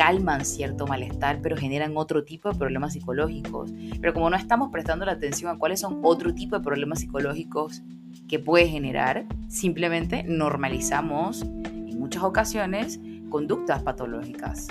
calman 0.00 0.46
cierto 0.46 0.86
malestar, 0.86 1.40
pero 1.42 1.58
generan 1.58 1.94
otro 1.94 2.24
tipo 2.24 2.50
de 2.50 2.58
problemas 2.58 2.94
psicológicos. 2.94 3.70
Pero 4.00 4.14
como 4.14 4.30
no 4.30 4.36
estamos 4.36 4.70
prestando 4.70 5.04
la 5.04 5.12
atención 5.12 5.54
a 5.54 5.58
cuáles 5.58 5.80
son 5.80 6.00
otro 6.02 6.32
tipo 6.32 6.56
de 6.56 6.64
problemas 6.64 7.00
psicológicos 7.00 7.82
que 8.26 8.38
puede 8.38 8.66
generar, 8.66 9.26
simplemente 9.48 10.22
normalizamos 10.22 11.42
en 11.42 12.00
muchas 12.00 12.22
ocasiones 12.22 12.98
conductas 13.28 13.82
patológicas. 13.82 14.68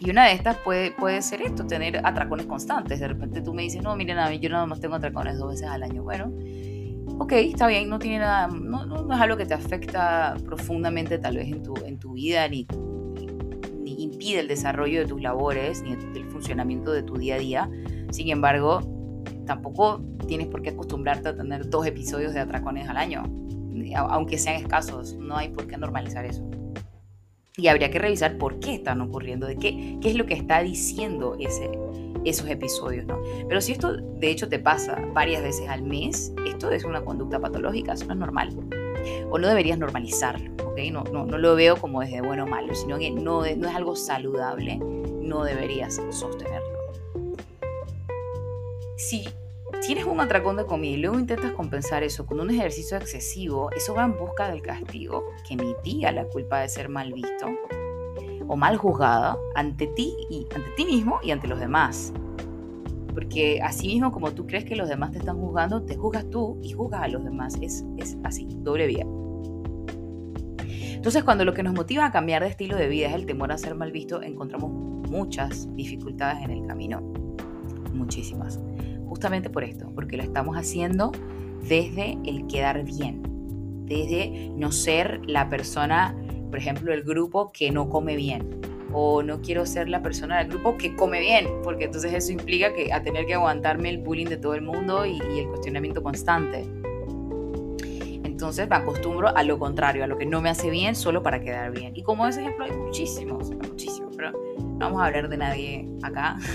Y 0.00 0.10
una 0.10 0.26
de 0.26 0.32
estas 0.32 0.56
puede, 0.56 0.90
puede 0.90 1.22
ser 1.22 1.42
esto, 1.42 1.64
tener 1.64 2.04
atracones 2.04 2.46
constantes. 2.46 2.98
De 2.98 3.06
repente 3.06 3.42
tú 3.42 3.54
me 3.54 3.62
dices, 3.62 3.80
no, 3.80 3.94
miren, 3.94 4.18
a 4.18 4.28
mí 4.28 4.40
yo 4.40 4.50
nada 4.50 4.66
más 4.66 4.80
tengo 4.80 4.96
atracones 4.96 5.38
dos 5.38 5.50
veces 5.50 5.68
al 5.68 5.84
año. 5.84 6.02
Bueno, 6.02 6.32
ok, 7.20 7.30
está 7.34 7.68
bien, 7.68 7.88
no 7.88 8.00
tiene 8.00 8.18
nada, 8.18 8.48
no, 8.48 8.86
no, 8.86 9.14
es 9.14 9.20
algo 9.20 9.36
que 9.36 9.46
te 9.46 9.54
afecta 9.54 10.34
profundamente 10.44 11.16
tal 11.18 11.36
vez 11.36 11.46
en 11.46 11.62
tu, 11.62 11.76
en 11.86 12.00
tu 12.00 12.14
vida, 12.14 12.48
ni, 12.48 12.66
impide 13.98 14.40
el 14.40 14.48
desarrollo 14.48 15.00
de 15.00 15.06
tus 15.06 15.20
labores, 15.20 15.82
ni 15.82 15.92
el 15.92 16.24
funcionamiento 16.26 16.92
de 16.92 17.02
tu 17.02 17.16
día 17.16 17.36
a 17.36 17.38
día. 17.38 17.70
Sin 18.10 18.28
embargo, 18.30 18.80
tampoco 19.46 20.02
tienes 20.26 20.48
por 20.48 20.62
qué 20.62 20.70
acostumbrarte 20.70 21.28
a 21.28 21.36
tener 21.36 21.68
dos 21.68 21.86
episodios 21.86 22.34
de 22.34 22.40
atracones 22.40 22.88
al 22.88 22.96
año, 22.96 23.24
aunque 23.96 24.38
sean 24.38 24.56
escasos, 24.56 25.14
no 25.14 25.36
hay 25.36 25.48
por 25.48 25.66
qué 25.66 25.76
normalizar 25.76 26.24
eso. 26.24 26.48
Y 27.56 27.68
habría 27.68 27.90
que 27.90 27.98
revisar 27.98 28.36
por 28.36 28.58
qué 28.58 28.74
están 28.74 29.00
ocurriendo, 29.00 29.46
de 29.46 29.56
qué, 29.56 29.98
qué 30.00 30.10
es 30.10 30.16
lo 30.16 30.26
que 30.26 30.34
está 30.34 30.62
diciendo 30.62 31.36
ese, 31.38 31.70
esos 32.24 32.48
episodios, 32.48 33.06
¿no? 33.06 33.20
Pero 33.48 33.60
si 33.60 33.72
esto 33.72 33.96
de 33.96 34.30
hecho 34.30 34.48
te 34.48 34.58
pasa 34.58 35.00
varias 35.12 35.42
veces 35.42 35.68
al 35.68 35.82
mes, 35.82 36.32
esto 36.46 36.70
es 36.70 36.84
una 36.84 37.04
conducta 37.04 37.38
patológica, 37.38 37.92
eso 37.92 38.06
no 38.06 38.14
es 38.14 38.18
normal. 38.18 38.56
O 39.30 39.38
no 39.38 39.48
deberías 39.48 39.78
normalizarlo, 39.78 40.52
¿ok? 40.64 40.78
No, 40.90 41.04
no, 41.04 41.26
no 41.26 41.38
lo 41.38 41.54
veo 41.54 41.76
como 41.76 42.00
desde 42.00 42.20
bueno 42.20 42.44
o 42.44 42.46
malo, 42.46 42.74
sino 42.74 42.98
que 42.98 43.10
no, 43.10 43.42
no 43.42 43.68
es 43.68 43.74
algo 43.74 43.96
saludable, 43.96 44.76
no 44.76 45.44
deberías 45.44 46.00
sostenerlo. 46.10 46.74
Si 48.96 49.24
tienes 49.86 50.04
un 50.04 50.20
atracón 50.20 50.56
de 50.56 50.64
comida 50.64 50.92
y 50.92 50.96
luego 50.96 51.18
intentas 51.18 51.52
compensar 51.52 52.02
eso 52.02 52.24
con 52.24 52.40
un 52.40 52.50
ejercicio 52.50 52.96
excesivo, 52.96 53.70
eso 53.72 53.94
va 53.94 54.04
en 54.04 54.16
busca 54.16 54.50
del 54.50 54.62
castigo 54.62 55.26
que 55.46 55.56
mitiga 55.56 56.10
la 56.12 56.24
culpa 56.24 56.60
de 56.60 56.68
ser 56.68 56.88
mal 56.88 57.12
visto 57.12 57.46
o 58.46 58.56
mal 58.56 58.76
juzgada 58.76 59.36
ante 59.54 59.86
ti 59.88 60.14
y 60.30 60.46
ante 60.54 60.70
ti 60.70 60.84
mismo 60.84 61.18
y 61.22 61.30
ante 61.30 61.48
los 61.48 61.60
demás. 61.60 62.12
Porque 63.14 63.62
así 63.62 63.86
mismo 63.86 64.12
como 64.12 64.32
tú 64.32 64.46
crees 64.46 64.64
que 64.64 64.76
los 64.76 64.88
demás 64.88 65.12
te 65.12 65.18
están 65.18 65.38
juzgando, 65.38 65.82
te 65.82 65.96
juzgas 65.96 66.28
tú 66.28 66.58
y 66.62 66.72
juzgas 66.72 67.02
a 67.02 67.08
los 67.08 67.24
demás. 67.24 67.56
Es, 67.62 67.84
es 67.96 68.18
así, 68.24 68.46
doble 68.60 68.86
vía. 68.86 69.06
Entonces, 70.94 71.22
cuando 71.22 71.44
lo 71.44 71.52
que 71.52 71.62
nos 71.62 71.74
motiva 71.74 72.06
a 72.06 72.10
cambiar 72.10 72.42
de 72.42 72.48
estilo 72.48 72.76
de 72.76 72.88
vida 72.88 73.08
es 73.08 73.14
el 73.14 73.26
temor 73.26 73.52
a 73.52 73.58
ser 73.58 73.74
mal 73.74 73.92
visto, 73.92 74.22
encontramos 74.22 74.70
muchas 75.10 75.68
dificultades 75.76 76.42
en 76.42 76.50
el 76.50 76.66
camino. 76.66 77.00
Muchísimas. 77.92 78.58
Justamente 79.06 79.50
por 79.50 79.64
esto, 79.64 79.92
porque 79.94 80.16
lo 80.16 80.22
estamos 80.22 80.56
haciendo 80.56 81.12
desde 81.68 82.18
el 82.24 82.46
quedar 82.46 82.84
bien, 82.84 83.22
desde 83.86 84.50
no 84.56 84.72
ser 84.72 85.20
la 85.26 85.48
persona, 85.48 86.16
por 86.48 86.58
ejemplo, 86.58 86.92
el 86.92 87.02
grupo 87.02 87.52
que 87.52 87.70
no 87.70 87.88
come 87.88 88.16
bien, 88.16 88.48
o 88.96 89.24
no 89.24 89.40
quiero 89.40 89.66
ser 89.66 89.88
la 89.88 90.00
persona 90.00 90.38
del 90.38 90.48
grupo 90.48 90.76
que 90.78 90.94
come 90.94 91.18
bien, 91.18 91.48
porque 91.64 91.86
entonces 91.86 92.14
eso 92.14 92.30
implica 92.30 92.72
que 92.72 92.92
a 92.92 93.02
tener 93.02 93.26
que 93.26 93.34
aguantarme 93.34 93.90
el 93.90 93.98
bullying 93.98 94.26
de 94.26 94.36
todo 94.36 94.54
el 94.54 94.62
mundo 94.62 95.04
y, 95.04 95.18
el 95.36 95.48
cuestionamiento 95.48 96.00
constante. 96.00 96.64
Entonces 98.22 98.68
me 98.68 98.76
acostumbro 98.76 99.36
a 99.36 99.42
lo 99.42 99.58
contrario, 99.58 100.04
a 100.04 100.06
lo 100.06 100.16
que 100.16 100.26
no 100.26 100.40
me 100.40 100.48
hace 100.48 100.70
bien 100.70 100.94
solo 100.94 101.24
para 101.24 101.40
quedar 101.40 101.72
bien. 101.72 101.96
Y 101.96 102.04
como 102.04 102.26
ese 102.26 102.42
ejemplo 102.42 102.66
hay 102.66 102.70
muchísimos, 102.70 103.50
muchísimos, 103.50 104.14
pero 104.16 104.30
no 104.58 104.78
vamos 104.78 105.02
a 105.02 105.06
hablar 105.06 105.28
de 105.28 105.36
nadie 105.36 105.88
acá. 106.02 106.36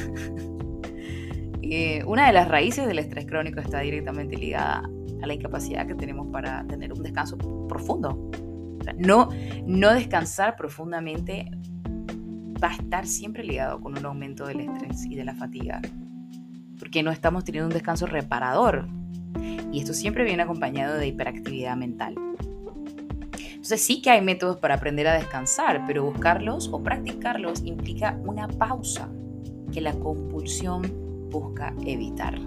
Eh, 1.71 2.03
una 2.07 2.25
de 2.25 2.33
las 2.33 2.47
raíces 2.47 2.87
del 2.87 2.97
estrés 2.97 3.27
crónico 3.27 3.59
está 3.59 3.81
directamente 3.81 4.35
ligada 4.35 4.89
a 5.21 5.27
la 5.27 5.33
incapacidad 5.35 5.85
que 5.85 5.93
tenemos 5.93 6.25
para 6.29 6.65
tener 6.65 6.91
un 6.91 7.03
descanso 7.03 7.37
profundo. 7.67 8.31
no, 8.97 9.29
no 9.67 9.93
descansar 9.93 10.55
profundamente 10.55 11.51
va 12.61 12.69
a 12.69 12.75
estar 12.75 13.07
siempre 13.07 13.43
ligado 13.43 13.79
con 13.79 13.97
un 13.97 14.05
aumento 14.05 14.45
del 14.45 14.61
estrés 14.61 15.05
y 15.05 15.15
de 15.15 15.25
la 15.25 15.35
fatiga, 15.35 15.81
porque 16.77 17.03
no 17.03 17.11
estamos 17.11 17.43
teniendo 17.43 17.67
un 17.67 17.73
descanso 17.73 18.05
reparador. 18.05 18.87
Y 19.71 19.79
esto 19.79 19.93
siempre 19.93 20.23
viene 20.23 20.43
acompañado 20.43 20.97
de 20.97 21.07
hiperactividad 21.07 21.75
mental. 21.75 22.15
Entonces 23.51 23.81
sí 23.81 24.01
que 24.01 24.09
hay 24.09 24.21
métodos 24.21 24.57
para 24.57 24.75
aprender 24.75 25.07
a 25.07 25.13
descansar, 25.13 25.83
pero 25.85 26.03
buscarlos 26.03 26.69
o 26.71 26.81
practicarlos 26.81 27.61
implica 27.65 28.17
una 28.25 28.47
pausa 28.47 29.09
que 29.71 29.81
la 29.81 29.93
compulsión 29.93 30.81
busca 31.29 31.75
evitar. 31.85 32.39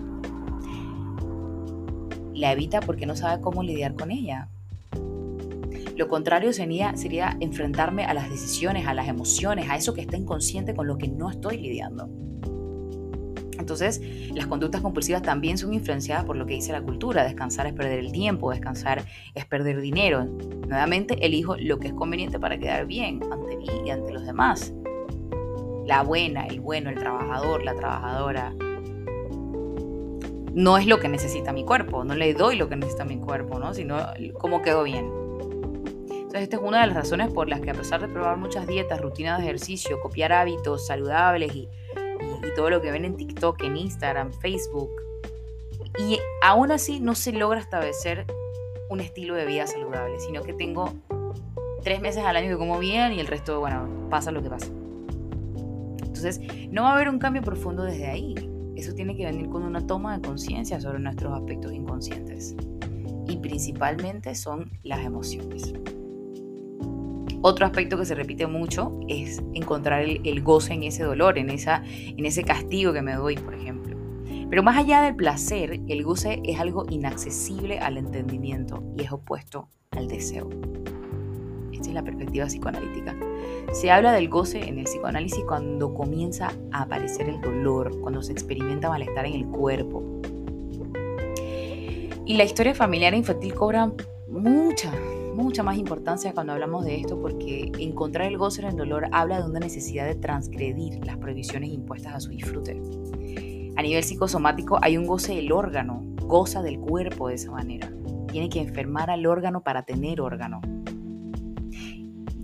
La 2.35 2.52
evita 2.52 2.81
porque 2.81 3.07
no 3.07 3.14
sabe 3.14 3.40
cómo 3.40 3.62
lidiar 3.62 3.95
con 3.95 4.11
ella, 4.11 4.49
lo 5.96 6.08
contrario 6.08 6.52
sería, 6.52 6.94
enfrentarme 7.40 8.04
a 8.04 8.14
las 8.14 8.30
decisiones, 8.30 8.87
a 8.87 8.94
las 8.94 9.08
emociones, 9.08 9.68
a 9.68 9.76
eso 9.76 9.94
que 9.94 10.00
está 10.00 10.16
inconsciente 10.16 10.75
con 10.75 10.87
lo 10.87 10.96
que 10.96 11.08
no 11.08 11.30
estoy 11.30 11.58
lidiando. 11.58 12.08
Entonces, 13.58 14.00
las 14.34 14.46
conductas 14.46 14.80
compulsivas 14.80 15.22
también 15.22 15.56
son 15.56 15.72
influenciadas 15.72 16.25
por 16.25 16.37
lo 16.37 16.46
que 16.46 16.54
dice 16.54 16.72
la 16.72 16.82
cultura. 16.82 17.22
Descansar 17.22 17.66
es 17.66 17.72
perder 17.72 18.00
el 18.00 18.11
tiempo, 18.11 18.50
descansar 18.50 19.04
es 19.34 19.44
perder 19.46 19.80
dinero. 19.80 20.25
Nuevamente, 20.66 21.25
elijo 21.25 21.56
lo 21.56 21.78
que 21.78 21.88
es 21.88 21.94
conveniente 21.94 22.40
para 22.40 22.58
quedar 22.58 22.87
bien 22.87 23.20
ante 23.30 23.56
mí 23.56 23.66
y 23.87 23.90
ante 23.90 24.12
los 24.12 24.26
demás. 24.26 24.72
La 25.87 26.02
buena, 26.02 26.46
el 26.46 26.61
bueno, 26.61 26.90
el 26.90 26.96
trabajador, 26.96 27.62
la 27.62 27.75
trabajadora. 27.75 28.52
No 30.54 30.76
es 30.76 30.87
lo 30.87 30.99
que 30.99 31.08
necesita 31.08 31.52
mi 31.52 31.64
cuerpo, 31.64 32.04
no 32.04 32.14
le 32.14 32.34
doy 32.34 32.56
lo 32.56 32.68
que 32.68 32.76
necesita 32.76 33.04
mi 33.04 33.18
cuerpo, 33.18 33.58
¿no? 33.58 33.72
sino 33.72 33.96
cómo 34.38 34.61
quedo 34.61 34.82
bien. 34.82 35.21
Entonces, 36.32 36.44
esta 36.44 36.56
es 36.56 36.62
una 36.62 36.80
de 36.80 36.86
las 36.86 36.96
razones 36.96 37.30
por 37.30 37.46
las 37.46 37.60
que 37.60 37.72
a 37.72 37.74
pesar 37.74 38.00
de 38.00 38.08
probar 38.08 38.38
muchas 38.38 38.66
dietas, 38.66 38.98
rutinas 39.02 39.36
de 39.36 39.44
ejercicio, 39.44 40.00
copiar 40.00 40.32
hábitos 40.32 40.86
saludables 40.86 41.54
y, 41.54 41.68
todo 42.56 42.70
lo 42.70 42.80
que 42.80 42.90
ven 42.90 43.04
en 43.04 43.18
TikTok, 43.18 43.62
en 43.64 43.76
Instagram, 43.76 44.32
Facebook, 44.32 44.90
y 45.98 46.18
aún 46.42 46.70
así 46.70 47.00
no 47.00 47.14
se 47.14 47.32
logra 47.32 47.60
establecer 47.60 48.24
un 48.88 49.00
estilo 49.00 49.34
de 49.34 49.44
vida 49.44 49.66
saludable, 49.66 50.18
sino 50.20 50.42
que 50.42 50.54
tengo 50.54 50.94
tres 51.82 52.00
meses 52.00 52.24
al 52.24 52.36
año 52.36 52.48
que 52.48 52.56
como 52.56 52.78
bien 52.78 53.12
y 53.12 53.20
el 53.20 53.26
resto, 53.26 53.60
bueno, 53.60 54.08
pasa 54.08 54.30
lo 54.32 54.42
que 54.42 54.48
pasa. 54.48 54.68
Entonces, 56.02 56.40
no 56.70 56.85
va 56.85 56.92
a 56.92 56.94
haber 56.94 57.11
un 57.11 57.18
cambio 57.18 57.42
profundo 57.42 57.83
desde 57.83 58.07
ahí. 58.07 58.35
Eso 58.74 58.94
tiene 58.94 59.14
que 59.18 59.26
venir 59.26 59.50
con 59.50 59.64
una 59.64 59.87
toma 59.87 60.16
de 60.16 60.26
conciencia 60.26 60.80
sobre 60.80 60.98
nuestros 60.98 61.35
aspectos 61.35 61.72
inconscientes. 61.72 62.57
Y 63.28 63.37
principalmente 63.37 64.35
son 64.35 64.70
las 64.83 65.04
emociones. 65.04 65.74
Otro 67.44 67.66
aspecto 67.66 67.98
que 67.98 68.07
se 68.07 68.14
repite 68.14 68.46
mucho 68.46 68.98
es 69.09 69.42
encontrar 69.52 70.02
el, 70.02 70.42
goce 70.42 70.74
en 70.74 70.85
ese 70.85 71.02
dolor, 71.02 71.38
en, 71.38 71.50
esa, 71.50 71.83
en 71.85 72.24
ese 72.24 72.44
castigo 72.44 72.92
que 72.92 73.02
me 73.02 73.14
doy, 73.14 73.35
por 73.35 73.52
ejemplo. 73.52 73.96
Pero 74.48 74.62
más 74.62 74.78
allá 74.78 75.02
del 75.02 75.16
placer, 75.16 75.81
el 75.88 76.05
goce 76.05 76.40
es 76.44 76.61
algo 76.61 76.87
inaccesible 76.88 77.81
al 77.81 77.98
entendimiento 77.98 78.85
y 78.96 79.02
es 79.02 79.11
opuesto 79.11 79.68
al 79.90 80.07
deseo. 80.07 80.50
Esta 81.72 81.88
es 81.88 81.94
la 81.94 82.05
perspectiva 82.05 82.46
psicoanalítica. 82.46 83.16
Se 83.72 83.90
habla 83.90 84.12
del 84.12 84.28
goce 84.28 84.68
en 84.68 84.78
el 84.78 84.85
psicoanálisis 84.85 85.42
cuando 85.44 85.92
comienza 85.94 86.52
a 86.70 86.83
aparecer 86.83 87.28
el 87.28 87.40
dolor, 87.40 87.98
cuando 88.02 88.22
se 88.22 88.31
experimenta 88.31 88.88
malestar 88.88 89.26
en 89.26 89.35
el 89.35 89.46
cuerpo. 89.46 90.20
Y 92.24 92.37
la 92.37 92.44
historia 92.44 92.72
familiar 92.72 93.14
e 93.14 93.16
infantil 93.16 93.52
cobra 93.52 93.90
mucha, 94.28 94.92
mucha 95.35 95.62
más 95.62 95.77
importancia 95.77 96.33
cuando 96.33 96.53
hablamos 96.53 96.85
de 96.85 96.97
esto 97.01 97.21
porque 97.21 97.73
encontrar 97.79 98.29
el 98.29 98.38
goce 98.38 98.62
en 98.62 98.68
el 98.68 98.77
dolor 98.77 99.07
habla 99.12 99.40
de 99.40 99.49
una 99.49 99.61
necesidad 99.61 100.07
de 100.07 100.14
transgredir 100.14 101.05
las 101.05 101.16
prohibiciones 101.16 101.71
impuestas 101.71 102.14
a 102.14 102.21
su 102.21 102.31
disfrute. 102.31 102.81
A 103.77 103.83
nivel 103.83 104.05
psicosomático 104.05 104.79
hay 104.83 104.97
un 104.97 105.07
goce 105.07 105.35
del 105.35 105.51
órgano, 105.53 106.03
goza 106.21 106.62
del 106.62 106.79
cuerpo 106.79 107.29
de 107.29 107.35
esa 107.35 107.51
manera. 107.51 107.90
Tiene 108.31 108.49
que 108.49 108.61
enfermar 108.61 109.11
al 109.11 109.27
órgano 109.27 109.62
para 109.62 109.83
tener 109.83 110.21
órgano. 110.21 110.61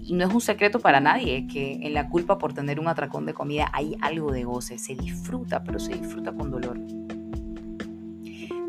Y 0.01 0.15
no 0.15 0.27
es 0.27 0.33
un 0.33 0.41
secreto 0.41 0.81
para 0.81 1.01
nadie 1.01 1.47
que 1.47 1.75
en 1.83 1.93
la 1.93 2.09
culpa 2.09 2.39
por 2.39 2.55
tener 2.55 2.81
un 2.81 2.89
atracón 2.89 3.27
de 3.27 3.35
comida 3.35 3.71
hay 3.75 3.97
algo 4.01 4.33
de 4.33 4.45
goce, 4.45 4.79
se 4.79 4.95
disfruta, 4.95 5.63
pero 5.63 5.79
se 5.79 5.95
disfruta 5.95 6.33
con 6.33 6.51
dolor. 6.51 6.81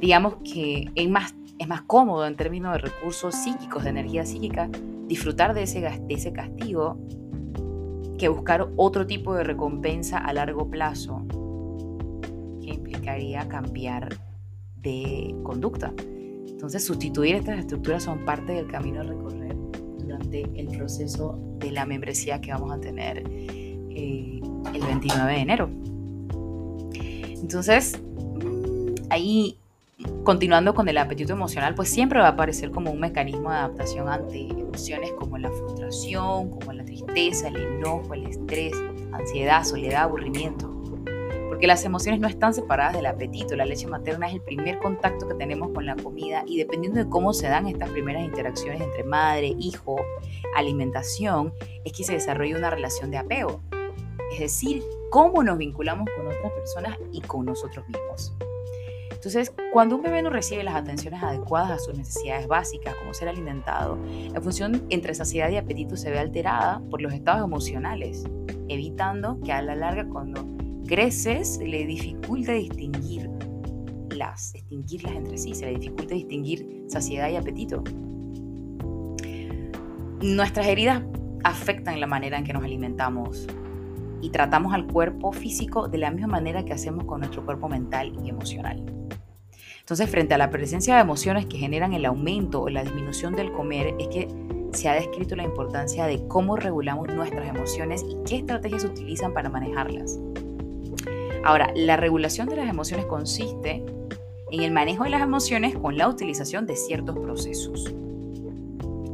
Digamos 0.02 0.36
que 0.44 0.92
es 0.96 1.10
más 1.10 1.34
es 1.60 1.67
más 1.67 1.82
cómodo 1.82 2.26
en 2.26 2.36
términos 2.36 2.72
de 2.74 2.80
recursos 2.80 3.36
psíquicos, 3.36 3.84
de 3.84 3.89
energía 3.89 4.26
psíquica, 4.26 4.69
disfrutar 5.08 5.54
de 5.54 5.63
ese, 5.63 5.82
de 5.82 6.13
ese 6.13 6.32
castigo 6.32 6.98
que 8.17 8.30
buscar 8.30 8.69
otro 8.78 9.06
tipo 9.06 9.36
de 9.36 9.43
recompensa 9.43 10.17
a 10.17 10.34
largo 10.34 10.69
plazo, 10.69 11.26
que 12.62 12.69
implicaría 12.74 13.48
cambiar 13.48 14.17
de 14.78 15.36
conducta. 15.43 15.93
Entonces, 16.48 16.86
sustituir 16.86 17.36
estas 17.36 17.60
estructuras 17.60 18.04
son 18.04 18.26
parte 18.26 18.54
del 18.54 18.67
camino 18.67 19.02
a 19.02 19.04
recorrer 19.04 19.56
durante 20.00 20.43
el 20.56 20.67
proceso 20.78 21.39
de 21.60 21.72
la 21.72 21.86
membresía 21.86 22.39
que 22.39 22.52
vamos 22.52 22.72
a 22.72 22.80
tener 22.80 23.24
eh, 23.30 24.41
el 24.74 24.82
29 24.82 25.32
de 25.32 25.39
enero. 25.39 25.69
Entonces, 27.41 28.02
mm, 28.02 29.08
ahí 29.10 29.58
continuando 30.24 30.74
con 30.74 30.88
el 30.88 30.98
apetito 30.98 31.34
emocional, 31.34 31.76
pues 31.76 31.90
siempre 31.90 32.20
va 32.20 32.28
a 32.28 32.32
aparecer 32.32 32.72
como 32.72 32.92
un 32.92 33.00
mecanismo 33.00 33.50
de 33.50 33.58
adaptación 33.58 34.08
ante 34.10 34.48
emociones 34.48 35.12
como 35.14 35.38
la 35.38 35.50
frustración, 35.50 36.50
como 36.52 36.74
la 36.74 36.86
tristeza, 36.86 37.48
el 37.48 37.58
enojo, 37.58 38.14
el 38.14 38.28
estrés, 38.28 38.74
ansiedad, 39.12 39.64
soledad, 39.64 40.04
aburrimiento. 40.04 40.76
Porque 41.50 41.68
las 41.68 41.84
emociones 41.84 42.22
no 42.22 42.28
están 42.28 42.54
separadas 42.54 42.94
del 42.94 43.08
apetito. 43.08 43.56
La 43.56 43.66
leche 43.66 43.88
materna 43.88 44.28
es 44.28 44.36
el 44.36 44.42
primer 44.42 44.80
contacto 44.80 45.28
que 45.28 45.34
tenemos 45.34 45.72
con 45.74 45.86
la 45.86 45.96
comida 45.96 46.44
y 46.46 46.58
dependiendo 46.58 47.04
de 47.04 47.10
cómo 47.10 47.34
se 47.34 47.48
dan 47.48 47.68
estas 47.68 47.90
primeras 47.90 48.24
interacciones 48.24 48.82
entre 48.82 49.04
madre, 49.04 49.56
hijo, 49.60 49.98
alimentación, 50.56 51.54
es 51.84 51.92
que 51.92 52.04
se 52.04 52.14
desarrolla 52.14 52.56
una 52.56 52.70
relación 52.70 53.12
de 53.12 53.18
apego. 53.18 53.62
Es 54.32 54.40
decir, 54.40 54.84
cómo 55.10 55.44
nos 55.44 55.58
vinculamos 55.58 56.08
con 56.16 56.28
otras 56.28 56.54
personas 56.54 56.98
y 57.12 57.20
con 57.22 57.46
nosotros 57.46 57.86
mismos. 57.90 58.34
Entonces, 59.20 59.54
cuando 59.74 59.98
un 59.98 60.02
bebé 60.02 60.22
no 60.22 60.30
recibe 60.30 60.64
las 60.64 60.76
atenciones 60.76 61.22
adecuadas 61.22 61.72
a 61.72 61.80
sus 61.80 61.98
necesidades 61.98 62.48
básicas, 62.48 62.96
como 62.96 63.14
ser 63.14 63.28
alimentado, 63.28 63.98
la 64.34 64.40
función 64.40 64.86
entre 64.90 65.14
saciedad 65.14 65.50
y 65.50 65.58
apetito 65.58 65.98
se 65.98 66.10
ve 66.10 66.20
alterada 66.20 66.82
por 66.90 67.02
los 67.02 67.12
estados 67.12 67.44
emocionales, 67.44 68.24
evitando 68.70 69.38
que 69.42 69.52
a 69.52 69.62
la 69.62 69.76
larga 69.76 70.08
cuando 70.08 70.48
creces 70.88 71.60
le 71.62 71.86
dificulte 71.86 72.54
distinguir 72.54 73.30
las, 74.16 74.54
distinguirlas 74.54 75.14
entre 75.14 75.38
sí, 75.38 75.54
se 75.54 75.66
le 75.66 75.78
dificulte 75.78 76.14
distinguir 76.14 76.86
saciedad 76.88 77.30
y 77.30 77.36
apetito. 77.36 77.84
Nuestras 80.22 80.66
heridas 80.66 81.04
afectan 81.44 82.00
la 82.00 82.08
manera 82.08 82.38
en 82.38 82.46
que 82.46 82.54
nos 82.54 82.64
alimentamos 82.64 83.48
y 84.22 84.30
tratamos 84.30 84.74
al 84.74 84.88
cuerpo 84.88 85.34
físico 85.34 85.90
de 85.90 85.98
la 85.98 86.10
misma 86.10 86.28
manera 86.28 86.64
que 86.64 86.72
hacemos 86.72 87.04
con 87.04 87.20
nuestro 87.20 87.44
cuerpo 87.44 87.68
mental 87.68 88.18
y 88.24 88.30
emocional. 88.30 88.99
Entonces, 89.89 90.12
frente 90.12 90.36
a 90.36 90.38
la 90.38 90.52
presencia 90.52 90.93
de 90.93 91.02
emociones 91.02 91.47
que 91.47 91.58
generan 91.58 91.93
el 91.93 92.06
aumento 92.06 92.62
o 92.62 92.69
la 92.69 92.84
disminución 92.84 93.36
del 93.36 93.52
comer, 93.52 93.95
es 93.97 94.08
que 94.10 94.28
se 94.71 94.88
ha 94.88 94.93
descrito 94.93 95.36
la 95.36 95.41
importancia 95.41 96.06
de 96.06 96.28
cómo 96.28 96.58
regulamos 96.58 97.08
nuestras 97.08 97.49
emociones 97.49 98.06
y 98.08 98.15
qué 98.23 98.36
estrategias 98.36 98.86
utilizan 98.86 99.34
para 99.34 99.49
manejarlas. 99.49 100.19
Ahora, 101.43 101.73
la 101.75 101.97
regulación 101.97 102.47
de 102.49 102.58
las 102.58 102.69
emociones 102.69 103.08
consiste 103.08 103.84
en 104.52 104.62
el 104.62 104.69
manejo 104.69 105.06
de 105.06 105.10
las 105.10 105.23
emociones 105.23 105.75
con 105.75 105.97
la 105.97 106.08
utilización 106.08 106.67
de 106.67 106.75
ciertos 106.75 107.17
procesos, 107.17 107.91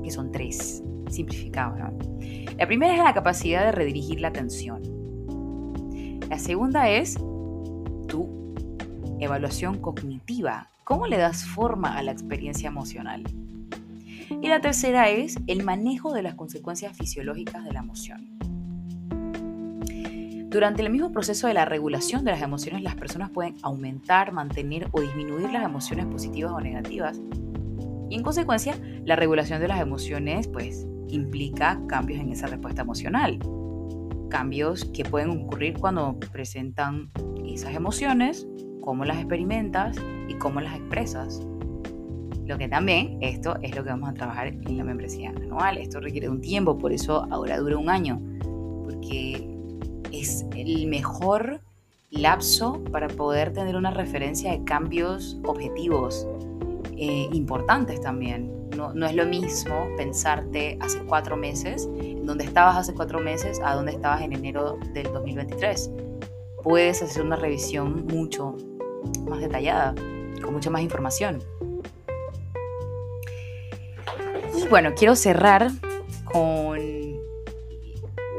que 0.04 0.12
son 0.12 0.34
tres. 0.34 0.84
simplificado, 1.10 1.78
¿no? 1.78 1.94
La 2.58 2.68
primera 2.68 2.94
es 2.94 3.02
la 3.02 3.14
capacidad 3.14 3.64
de 3.64 3.72
redirigir 3.72 4.20
la 4.20 4.28
atención. 4.28 4.82
La 6.30 6.38
segunda 6.38 6.90
es 6.90 7.18
evaluación 9.20 9.80
cognitiva. 9.80 10.70
¿Cómo 10.84 11.08
le 11.08 11.18
das 11.18 11.46
forma 11.46 11.98
a 11.98 12.04
la 12.04 12.12
experiencia 12.12 12.68
emocional? 12.68 13.24
Y 14.42 14.48
la 14.48 14.62
tercera 14.62 15.10
es 15.10 15.38
el 15.48 15.64
manejo 15.64 16.14
de 16.14 16.24
las 16.24 16.36
consecuencias 16.36 16.98
fisiológicas 16.98 17.64
de 17.64 17.74
la 17.74 17.80
emoción. 17.80 18.36
Durante 20.50 20.82
el 20.82 20.90
mismo 20.90 21.12
proceso 21.12 21.48
de 21.48 21.54
la 21.54 21.66
regulación 21.66 22.24
de 22.24 22.32
las 22.32 22.42
emociones, 22.42 22.82
las 22.82 22.96
personas 22.96 23.30
pueden 23.30 23.56
aumentar, 23.62 24.32
mantener 24.32 24.88
o 24.92 25.02
disminuir 25.02 25.52
las 25.52 25.66
emociones 25.66 26.06
positivas 26.06 26.54
o 26.54 26.62
negativas. 26.62 27.20
Y 28.10 28.16
en 28.16 28.24
consecuencia, 28.24 28.80
la 29.04 29.16
regulación 29.16 29.60
de 29.60 29.68
las 29.68 29.82
emociones 29.82 30.48
pues 30.48 30.88
implica 31.10 31.82
cambios 31.88 32.22
en 32.22 32.32
esa 32.32 32.48
respuesta 32.48 32.84
emocional. 32.84 33.40
Cambios 34.30 34.86
que 34.86 35.04
pueden 35.04 35.30
ocurrir 35.32 35.78
cuando 35.78 36.18
presentan 36.32 37.12
esas 37.46 37.76
emociones, 37.76 38.48
cómo 38.86 39.04
las 39.04 39.18
experimentas 39.18 39.98
y 40.30 40.36
cómo 40.36 40.62
las 40.62 40.76
expresas. 40.76 41.42
Lo 42.46 42.60
que 42.60 42.70
también, 42.70 43.18
esto 43.22 43.58
es 43.64 43.76
lo 43.76 43.84
que 43.84 43.90
vamos 43.90 44.10
a 44.10 44.14
trabajar 44.14 44.48
en 44.48 44.78
la 44.78 44.84
membresía 44.84 45.32
anual. 45.32 45.80
Esto 45.80 46.00
requiere 46.00 46.30
un 46.30 46.40
tiempo, 46.40 46.78
por 46.78 46.94
eso 46.94 47.28
ahora 47.32 47.58
dura 47.58 47.78
un 47.78 47.90
año, 47.90 48.22
porque 48.84 49.50
es 50.12 50.46
el 50.56 50.86
mejor 50.86 51.62
lapso 52.12 52.84
para 52.92 53.08
poder 53.08 53.52
tener 53.52 53.76
una 53.76 53.90
referencia 53.90 54.52
de 54.52 54.64
cambios 54.64 55.40
objetivos 55.44 56.28
eh, 56.96 57.28
importantes 57.34 58.00
también. 58.02 58.70
No, 58.78 58.94
no, 58.94 59.08
es 59.08 59.16
lo 59.16 59.26
mismo 59.26 59.88
pensarte 59.98 60.78
hace 60.80 61.00
cuatro 61.00 61.36
meses, 61.36 61.90
en 61.98 62.26
donde 62.26 62.44
estabas 62.44 62.78
hace 62.78 62.94
cuatro 62.94 63.20
meses, 63.20 63.60
a 63.64 63.74
donde 63.74 63.94
estabas 63.94 64.22
en 64.22 64.34
enero 64.34 64.78
del 64.94 65.12
2023. 65.12 65.92
Puedes 66.62 67.02
hacer 67.02 67.24
una 67.24 67.36
revisión 67.36 68.06
mucho 68.08 68.56
más 69.28 69.40
detallada, 69.40 69.96
con 70.42 70.54
mucha 70.54 70.70
más 70.70 70.82
información. 70.82 71.42
Y 74.58 74.68
bueno, 74.68 74.94
quiero 74.96 75.16
cerrar 75.16 75.70
con 76.26 76.80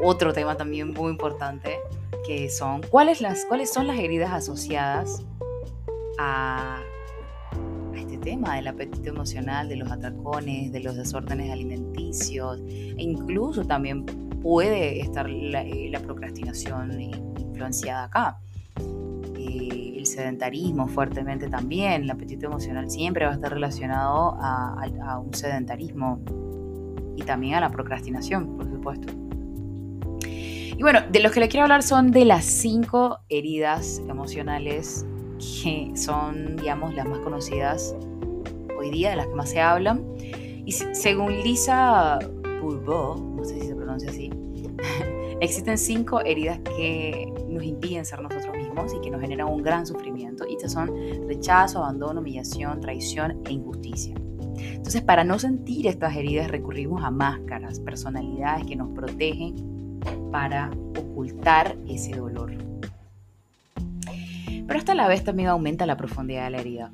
otro 0.02 0.32
tema 0.32 0.56
también 0.56 0.92
muy 0.92 1.10
importante, 1.10 1.78
que 2.26 2.50
son 2.50 2.82
cuáles, 2.82 3.20
las, 3.20 3.44
cuáles 3.44 3.72
son 3.72 3.86
las 3.86 3.98
heridas 3.98 4.32
asociadas 4.32 5.24
a, 6.18 6.82
este 7.96 8.18
tema 8.18 8.56
del 8.56 8.68
apetito 8.68 9.10
emocional, 9.10 9.68
de 9.68 9.76
los 9.76 9.90
atracones, 9.90 10.72
de 10.72 10.80
los 10.80 10.96
desórdenes 10.96 11.50
alimenticios, 11.50 12.60
e 12.68 12.94
incluso 12.98 13.64
también 13.64 14.04
puede 14.42 15.00
estar 15.00 15.28
la, 15.28 15.62
eh, 15.62 15.92
procrastinación 16.04 17.00
influenciada 17.00 18.04
acá. 18.04 18.38
Sedentarismo 20.16 20.88
fuertemente 20.88 21.48
también, 21.48 22.02
el 22.02 22.10
apetito 22.10 22.46
emocional 22.46 22.90
siempre 22.90 23.26
va 23.26 23.32
a 23.32 23.34
estar 23.34 23.52
relacionado 23.52 24.36
a 24.40 25.18
un 25.18 25.32
sedentarismo 25.34 26.20
y 27.16 27.22
también 27.22 27.54
a 27.54 27.60
la 27.60 27.70
procrastinación, 27.70 28.56
por 28.56 28.68
supuesto. 28.68 29.12
Y 30.78 30.82
bueno, 30.82 31.00
de 31.10 31.20
los 31.20 31.32
que 31.32 31.40
le 31.40 31.48
quiero 31.48 31.64
hablar 31.64 31.82
son 31.82 32.10
de 32.10 32.26
las 32.26 32.44
cinco 32.44 33.20
heridas 33.30 34.02
emocionales 34.08 35.06
que 35.38 35.90
son, 35.94 36.56
digamos, 36.56 36.94
las 36.94 37.08
más 37.08 37.18
conocidas 37.20 37.96
hoy 38.78 38.90
día, 38.90 39.10
de 39.10 39.16
las 39.16 39.26
que 39.26 39.34
más 39.34 39.48
se 39.48 39.60
hablan. 39.60 40.04
Y 40.18 40.72
según 40.72 41.32
Lisa 41.42 42.18
Bourbeau, 42.60 43.18
no 43.36 43.42
sé 43.42 43.58
si 43.58 43.68
se 43.68 43.74
pronuncia 43.74 44.10
así, 44.10 44.30
existen 45.40 45.78
cinco 45.78 46.20
heridas 46.20 46.58
que 46.76 47.32
nos 47.48 47.64
impiden 47.64 48.04
ser 48.04 48.20
nosotros 48.20 48.55
y 48.94 49.00
que 49.00 49.10
nos 49.10 49.20
generan 49.20 49.48
un 49.48 49.62
gran 49.62 49.86
sufrimiento. 49.86 50.44
Y 50.48 50.54
estas 50.54 50.72
son 50.72 50.90
rechazo, 51.26 51.78
abandono, 51.78 52.20
humillación, 52.20 52.80
traición 52.80 53.42
e 53.46 53.52
injusticia. 53.52 54.14
Entonces, 54.58 55.02
para 55.02 55.24
no 55.24 55.38
sentir 55.38 55.86
estas 55.86 56.16
heridas 56.16 56.50
recurrimos 56.50 57.02
a 57.04 57.10
máscaras, 57.10 57.80
personalidades 57.80 58.66
que 58.66 58.76
nos 58.76 58.90
protegen 58.90 60.00
para 60.30 60.70
ocultar 60.98 61.76
ese 61.88 62.16
dolor. 62.16 62.52
Pero 64.66 64.78
hasta 64.78 64.94
la 64.94 65.08
vez 65.08 65.24
también 65.24 65.48
aumenta 65.48 65.86
la 65.86 65.96
profundidad 65.96 66.44
de 66.44 66.50
la 66.50 66.60
herida. 66.60 66.92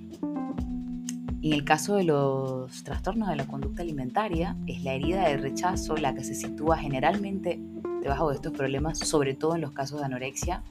En 1.42 1.52
el 1.52 1.64
caso 1.64 1.96
de 1.96 2.04
los 2.04 2.84
trastornos 2.84 3.28
de 3.28 3.36
la 3.36 3.46
conducta 3.46 3.82
alimentaria, 3.82 4.56
es 4.66 4.84
la 4.84 4.92
herida 4.92 5.28
de 5.28 5.38
rechazo 5.38 5.96
la 5.96 6.14
que 6.14 6.22
se 6.22 6.34
sitúa 6.34 6.76
generalmente 6.76 7.58
debajo 8.00 8.30
de 8.30 8.36
estos 8.36 8.52
problemas, 8.52 8.98
sobre 8.98 9.34
todo 9.34 9.56
en 9.56 9.62
los 9.62 9.72
casos 9.72 10.00
de 10.00 10.06
anorexia, 10.06 10.62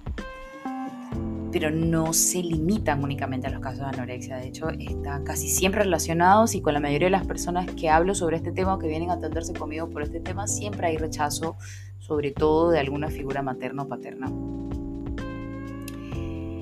pero 1.52 1.70
no 1.70 2.14
se 2.14 2.42
limitan 2.42 3.04
únicamente 3.04 3.48
a 3.48 3.50
los 3.50 3.62
casos 3.62 3.80
de 3.80 3.86
anorexia. 3.88 4.38
De 4.38 4.48
hecho, 4.48 4.70
está 4.70 5.24
casi 5.24 5.50
siempre 5.50 5.84
relacionados 5.84 6.56
y 6.56 6.62
con 6.62 6.74
la 6.74 6.80
mayoría 6.80 7.08
de 7.08 7.12
las 7.12 7.28
personas 7.28 7.70
que 7.72 7.90
hablo 7.90 8.16
sobre 8.16 8.38
este 8.38 8.52
tema 8.52 8.76
o 8.76 8.80
que 8.80 8.88
vienen 8.88 9.10
a 9.10 9.14
atenderse 9.14 9.54
conmigo 9.54 9.90
por 9.90 10.02
este 10.04 10.20
tema, 10.20 10.48
siempre 10.48 10.88
hay 10.88 10.98
rechazo 10.98 11.58
sobre 12.00 12.32
todo 12.32 12.72
de 12.72 12.80
alguna 12.80 13.10
figura 13.10 13.42
materna 13.42 13.84
o 13.84 13.88
paterna. 13.88 14.32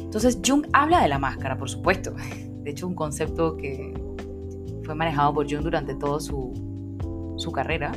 Entonces 0.09 0.39
Jung 0.45 0.65
habla 0.73 1.01
de 1.01 1.07
la 1.07 1.19
máscara, 1.19 1.57
por 1.57 1.69
supuesto. 1.69 2.13
De 2.63 2.71
hecho, 2.71 2.87
un 2.87 2.95
concepto 2.95 3.55
que 3.57 3.93
fue 4.83 4.93
manejado 4.93 5.33
por 5.33 5.49
Jung 5.49 5.63
durante 5.63 5.95
toda 5.95 6.19
su, 6.19 7.33
su 7.37 7.51
carrera. 7.51 7.91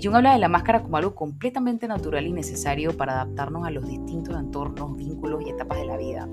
Y 0.00 0.02
Jung 0.02 0.16
habla 0.16 0.32
de 0.32 0.38
la 0.38 0.48
máscara 0.48 0.82
como 0.82 0.96
algo 0.96 1.14
completamente 1.14 1.86
natural 1.86 2.26
y 2.26 2.32
necesario 2.32 2.96
para 2.96 3.20
adaptarnos 3.20 3.66
a 3.66 3.70
los 3.70 3.86
distintos 3.86 4.34
entornos, 4.34 4.96
vínculos 4.96 5.42
y 5.44 5.50
etapas 5.50 5.76
de 5.76 5.84
la 5.84 5.98
vida. 5.98 6.26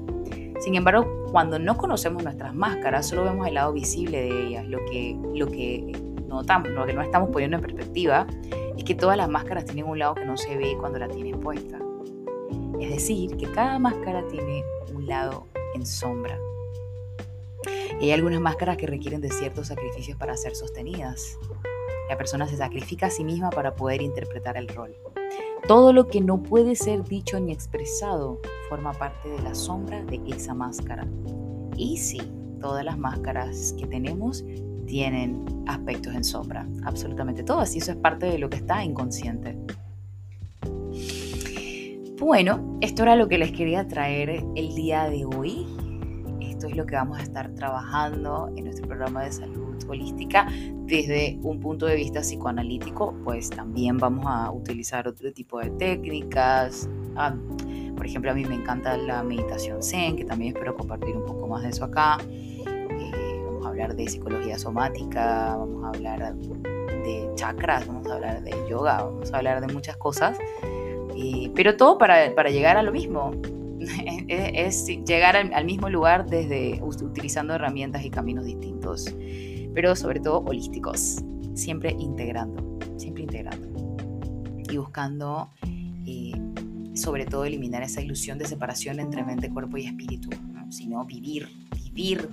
Sin 0.61 0.75
embargo, 0.75 1.25
cuando 1.33 1.59
no 1.59 1.75
conocemos 1.75 2.23
nuestras 2.23 2.55
máscaras, 2.55 3.09
solo 3.09 3.25
vemos 3.25 3.45
el 3.45 3.55
lado 3.55 3.73
visible 3.73 4.21
de 4.21 4.47
ellas, 4.47 4.65
lo 4.65 4.77
que, 4.85 5.19
lo 5.33 5.47
que 5.47 6.01
notamos, 6.29 6.69
lo 6.69 6.85
que 6.85 6.93
no 6.93 7.01
estamos 7.01 7.29
poniendo 7.29 7.57
en 7.57 7.63
perspectiva 7.63 8.25
es 8.77 8.85
que 8.85 8.95
todas 8.95 9.17
las 9.17 9.27
máscaras 9.27 9.65
tienen 9.65 9.83
un 9.83 9.99
lado 9.99 10.15
que 10.15 10.23
no 10.23 10.37
se 10.37 10.55
ve 10.55 10.77
cuando 10.79 10.97
la 10.97 11.09
tienes 11.09 11.35
puesta. 11.35 11.77
Es 12.79 12.89
decir, 12.89 13.35
que 13.35 13.51
cada 13.51 13.79
máscara 13.79 14.25
tiene 14.29 14.63
un 14.95 15.07
lado 15.07 15.45
en 15.75 15.85
sombra. 15.85 16.39
Y 17.99 18.05
hay 18.05 18.11
algunas 18.11 18.39
máscaras 18.39 18.77
que 18.77 18.87
requieren 18.87 19.19
de 19.19 19.29
ciertos 19.29 19.67
sacrificios 19.67 20.17
para 20.17 20.37
ser 20.37 20.55
sostenidas. 20.55 21.37
La 22.09 22.17
persona 22.17 22.47
se 22.47 22.57
sacrifica 22.57 23.07
a 23.07 23.09
sí 23.09 23.23
misma 23.23 23.49
para 23.49 23.75
poder 23.75 24.01
interpretar 24.01 24.57
el 24.57 24.67
rol. 24.67 24.95
Todo 25.67 25.91
lo 25.91 26.07
que 26.07 26.21
no 26.21 26.41
puede 26.41 26.75
ser 26.75 27.03
dicho 27.03 27.39
ni 27.39 27.51
expresado 27.51 28.39
forma 28.69 28.93
parte 28.93 29.29
de 29.29 29.41
la 29.41 29.53
sombra 29.53 30.03
de 30.05 30.21
esa 30.27 30.53
máscara. 30.53 31.05
Y 31.75 31.97
sí, 31.97 32.21
todas 32.61 32.85
las 32.85 32.97
máscaras 32.97 33.75
que 33.77 33.85
tenemos 33.87 34.45
tienen 34.85 35.43
aspectos 35.67 36.15
en 36.15 36.23
sombra, 36.23 36.65
absolutamente 36.83 37.43
todas, 37.43 37.75
y 37.75 37.79
eso 37.79 37.91
es 37.91 37.97
parte 37.97 38.25
de 38.27 38.37
lo 38.37 38.49
que 38.49 38.57
está 38.57 38.83
inconsciente. 38.83 39.57
Bueno, 42.19 42.77
esto 42.81 43.03
era 43.03 43.15
lo 43.15 43.27
que 43.27 43.37
les 43.37 43.51
quería 43.51 43.87
traer 43.87 44.43
el 44.55 44.75
día 44.75 45.09
de 45.09 45.25
hoy. 45.25 45.67
Esto 46.39 46.67
es 46.67 46.75
lo 46.75 46.85
que 46.85 46.95
vamos 46.95 47.19
a 47.19 47.21
estar 47.21 47.53
trabajando 47.53 48.49
en 48.55 48.63
nuestro 48.63 48.87
programa 48.87 49.23
de 49.23 49.31
salud 49.31 49.75
holística 49.87 50.47
desde 50.87 51.37
un 51.43 51.59
punto 51.59 51.85
de 51.85 51.95
vista 51.95 52.21
psicoanalítico, 52.21 53.13
pues 53.23 53.49
también 53.49 53.97
vamos 53.97 54.25
a 54.27 54.51
utilizar 54.51 55.07
otro 55.07 55.31
tipo 55.31 55.59
de 55.59 55.69
técnicas. 55.71 56.89
Ah, 57.15 57.35
por 57.95 58.05
ejemplo, 58.05 58.31
a 58.31 58.33
mí 58.33 58.45
me 58.45 58.55
encanta 58.55 58.97
la 58.97 59.23
meditación 59.23 59.83
zen, 59.83 60.15
que 60.15 60.25
también 60.25 60.55
espero 60.55 60.75
compartir 60.75 61.15
un 61.15 61.25
poco 61.25 61.47
más 61.47 61.63
de 61.63 61.69
eso 61.69 61.85
acá 61.85 62.17
hablar 63.77 63.95
de 63.95 64.07
psicología 64.07 64.57
somática, 64.57 65.55
vamos 65.55 65.83
a 65.85 65.89
hablar 65.89 66.35
de 66.35 67.29
chakras, 67.35 67.85
vamos 67.85 68.07
a 68.07 68.15
hablar 68.15 68.41
de 68.41 68.51
yoga, 68.67 69.03
vamos 69.03 69.31
a 69.31 69.37
hablar 69.37 69.65
de 69.65 69.71
muchas 69.71 69.97
cosas, 69.97 70.35
pero 71.55 71.77
todo 71.77 71.99
para, 71.99 72.33
para, 72.33 72.49
llegar 72.49 72.77
a 72.77 72.81
lo 72.81 72.91
mismo. 72.91 73.33
es, 74.27 74.87
llegar 75.05 75.35
al, 75.35 75.65
mismo 75.65 75.89
lugar 75.89 76.25
desde 76.25 76.81
utilizando 76.81 77.53
herramientas 77.53 78.03
y 78.03 78.09
caminos 78.09 78.45
distintos, 78.45 79.15
pero 79.77 79.95
sobre 79.95 80.19
todo 80.19 80.39
holísticos, 80.39 81.23
siempre 81.53 81.95
integrando, 81.99 82.79
siempre 82.97 83.21
integrando 83.21 83.67
y 84.71 84.75
buscando 84.75 85.51
eh, 86.07 86.31
sobre 86.95 87.27
todo 87.27 87.45
eliminar 87.45 87.83
esa 87.83 88.01
ilusión 88.01 88.39
de 88.39 88.45
separación 88.45 88.99
entre 88.99 89.23
mente, 89.23 89.51
cuerpo 89.51 89.77
y 89.77 89.85
espíritu, 89.85 90.29
sino 90.71 91.05
vivir 91.05 91.47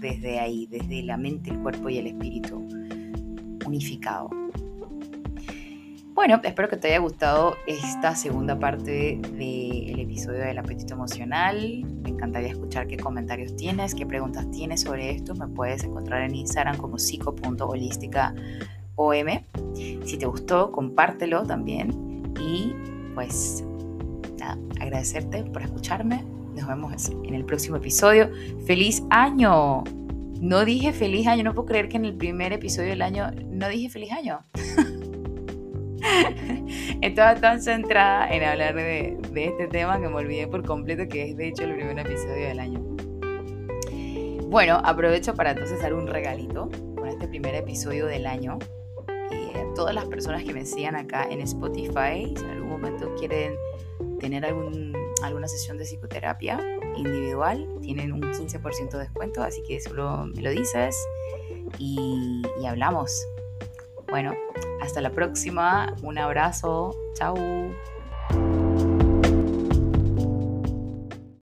desde 0.00 0.40
ahí, 0.40 0.66
desde 0.70 1.02
la 1.02 1.18
mente, 1.18 1.50
el 1.50 1.58
cuerpo 1.58 1.90
y 1.90 1.98
el 1.98 2.06
espíritu 2.06 2.66
unificado. 3.66 4.30
Bueno, 6.14 6.40
espero 6.44 6.68
que 6.68 6.76
te 6.76 6.86
haya 6.88 7.00
gustado 7.00 7.56
esta 7.66 8.14
segunda 8.14 8.56
parte 8.56 9.18
del 9.32 9.98
episodio 9.98 10.38
del 10.44 10.56
apetito 10.56 10.94
emocional. 10.94 11.84
Me 12.04 12.10
encantaría 12.10 12.50
escuchar 12.50 12.86
qué 12.86 12.96
comentarios 12.96 13.56
tienes, 13.56 13.96
qué 13.96 14.06
preguntas 14.06 14.48
tienes 14.52 14.82
sobre 14.82 15.10
esto. 15.10 15.34
Me 15.34 15.48
puedes 15.48 15.82
encontrar 15.82 16.22
en 16.22 16.36
Instagram 16.36 16.76
como 16.76 17.00
psico.holística 17.00 18.32
Si 20.04 20.16
te 20.16 20.26
gustó, 20.26 20.70
compártelo 20.70 21.42
también. 21.42 21.90
Y 22.40 22.72
pues 23.16 23.64
nada, 24.38 24.56
agradecerte 24.80 25.42
por 25.42 25.62
escucharme. 25.62 26.24
Nos 26.54 26.68
vemos 26.68 27.08
en 27.08 27.34
el 27.34 27.44
próximo 27.44 27.78
episodio. 27.78 28.30
¡Feliz 28.66 29.02
año! 29.10 29.82
No 30.40 30.64
dije 30.64 30.92
feliz 30.92 31.26
año, 31.26 31.42
no 31.42 31.54
puedo 31.54 31.66
creer 31.66 31.88
que 31.88 31.96
en 31.96 32.04
el 32.04 32.14
primer 32.14 32.52
episodio 32.52 32.90
del 32.90 33.02
año 33.02 33.32
no 33.50 33.68
dije 33.68 33.90
feliz 33.90 34.12
año. 34.12 34.44
Estaba 37.00 37.34
tan 37.36 37.62
centrada 37.62 38.28
en 38.28 38.42
hablar 38.42 38.74
de, 38.74 39.16
de, 39.32 39.44
este 39.46 39.68
tema 39.68 40.00
que 40.00 40.08
me 40.08 40.16
olvidé 40.16 40.46
por 40.46 40.64
completo 40.64 41.08
que 41.08 41.30
es 41.30 41.36
de 41.36 41.48
hecho 41.48 41.64
el 41.64 41.74
primer 41.74 41.98
episodio 41.98 42.48
del 42.48 42.60
año. 42.60 42.80
Bueno, 44.48 44.80
aprovecho 44.84 45.34
para 45.34 45.50
entonces 45.50 45.80
dar 45.80 45.94
un 45.94 46.06
regalito 46.06 46.70
con 46.94 47.08
este 47.08 47.26
primer 47.26 47.54
episodio 47.54 48.06
del 48.06 48.26
año. 48.26 48.58
Eh, 49.32 49.66
todas 49.74 49.94
las 49.94 50.04
personas 50.04 50.44
que 50.44 50.52
me 50.52 50.64
sigan 50.64 50.94
acá 50.94 51.26
en 51.28 51.40
Spotify, 51.40 52.32
si 52.36 52.44
en 52.44 52.50
algún 52.50 52.68
momento 52.68 53.12
quieren 53.16 53.56
tener 54.20 54.44
algún, 54.44 54.96
alguna 55.22 55.48
sesión 55.48 55.76
de 55.78 55.84
psicoterapia 55.84 56.60
individual, 56.96 57.66
tienen 57.80 58.12
un 58.12 58.22
15% 58.22 58.90
de 58.90 58.98
descuento, 58.98 59.42
así 59.42 59.62
que 59.62 59.80
solo 59.80 60.26
me 60.26 60.42
lo 60.42 60.50
dices 60.50 60.96
y, 61.78 62.42
y 62.60 62.66
hablamos. 62.66 63.26
Bueno, 64.08 64.34
hasta 64.80 65.00
la 65.00 65.10
próxima. 65.10 65.94
Un 66.02 66.18
abrazo. 66.18 66.94
Chao. 67.14 67.34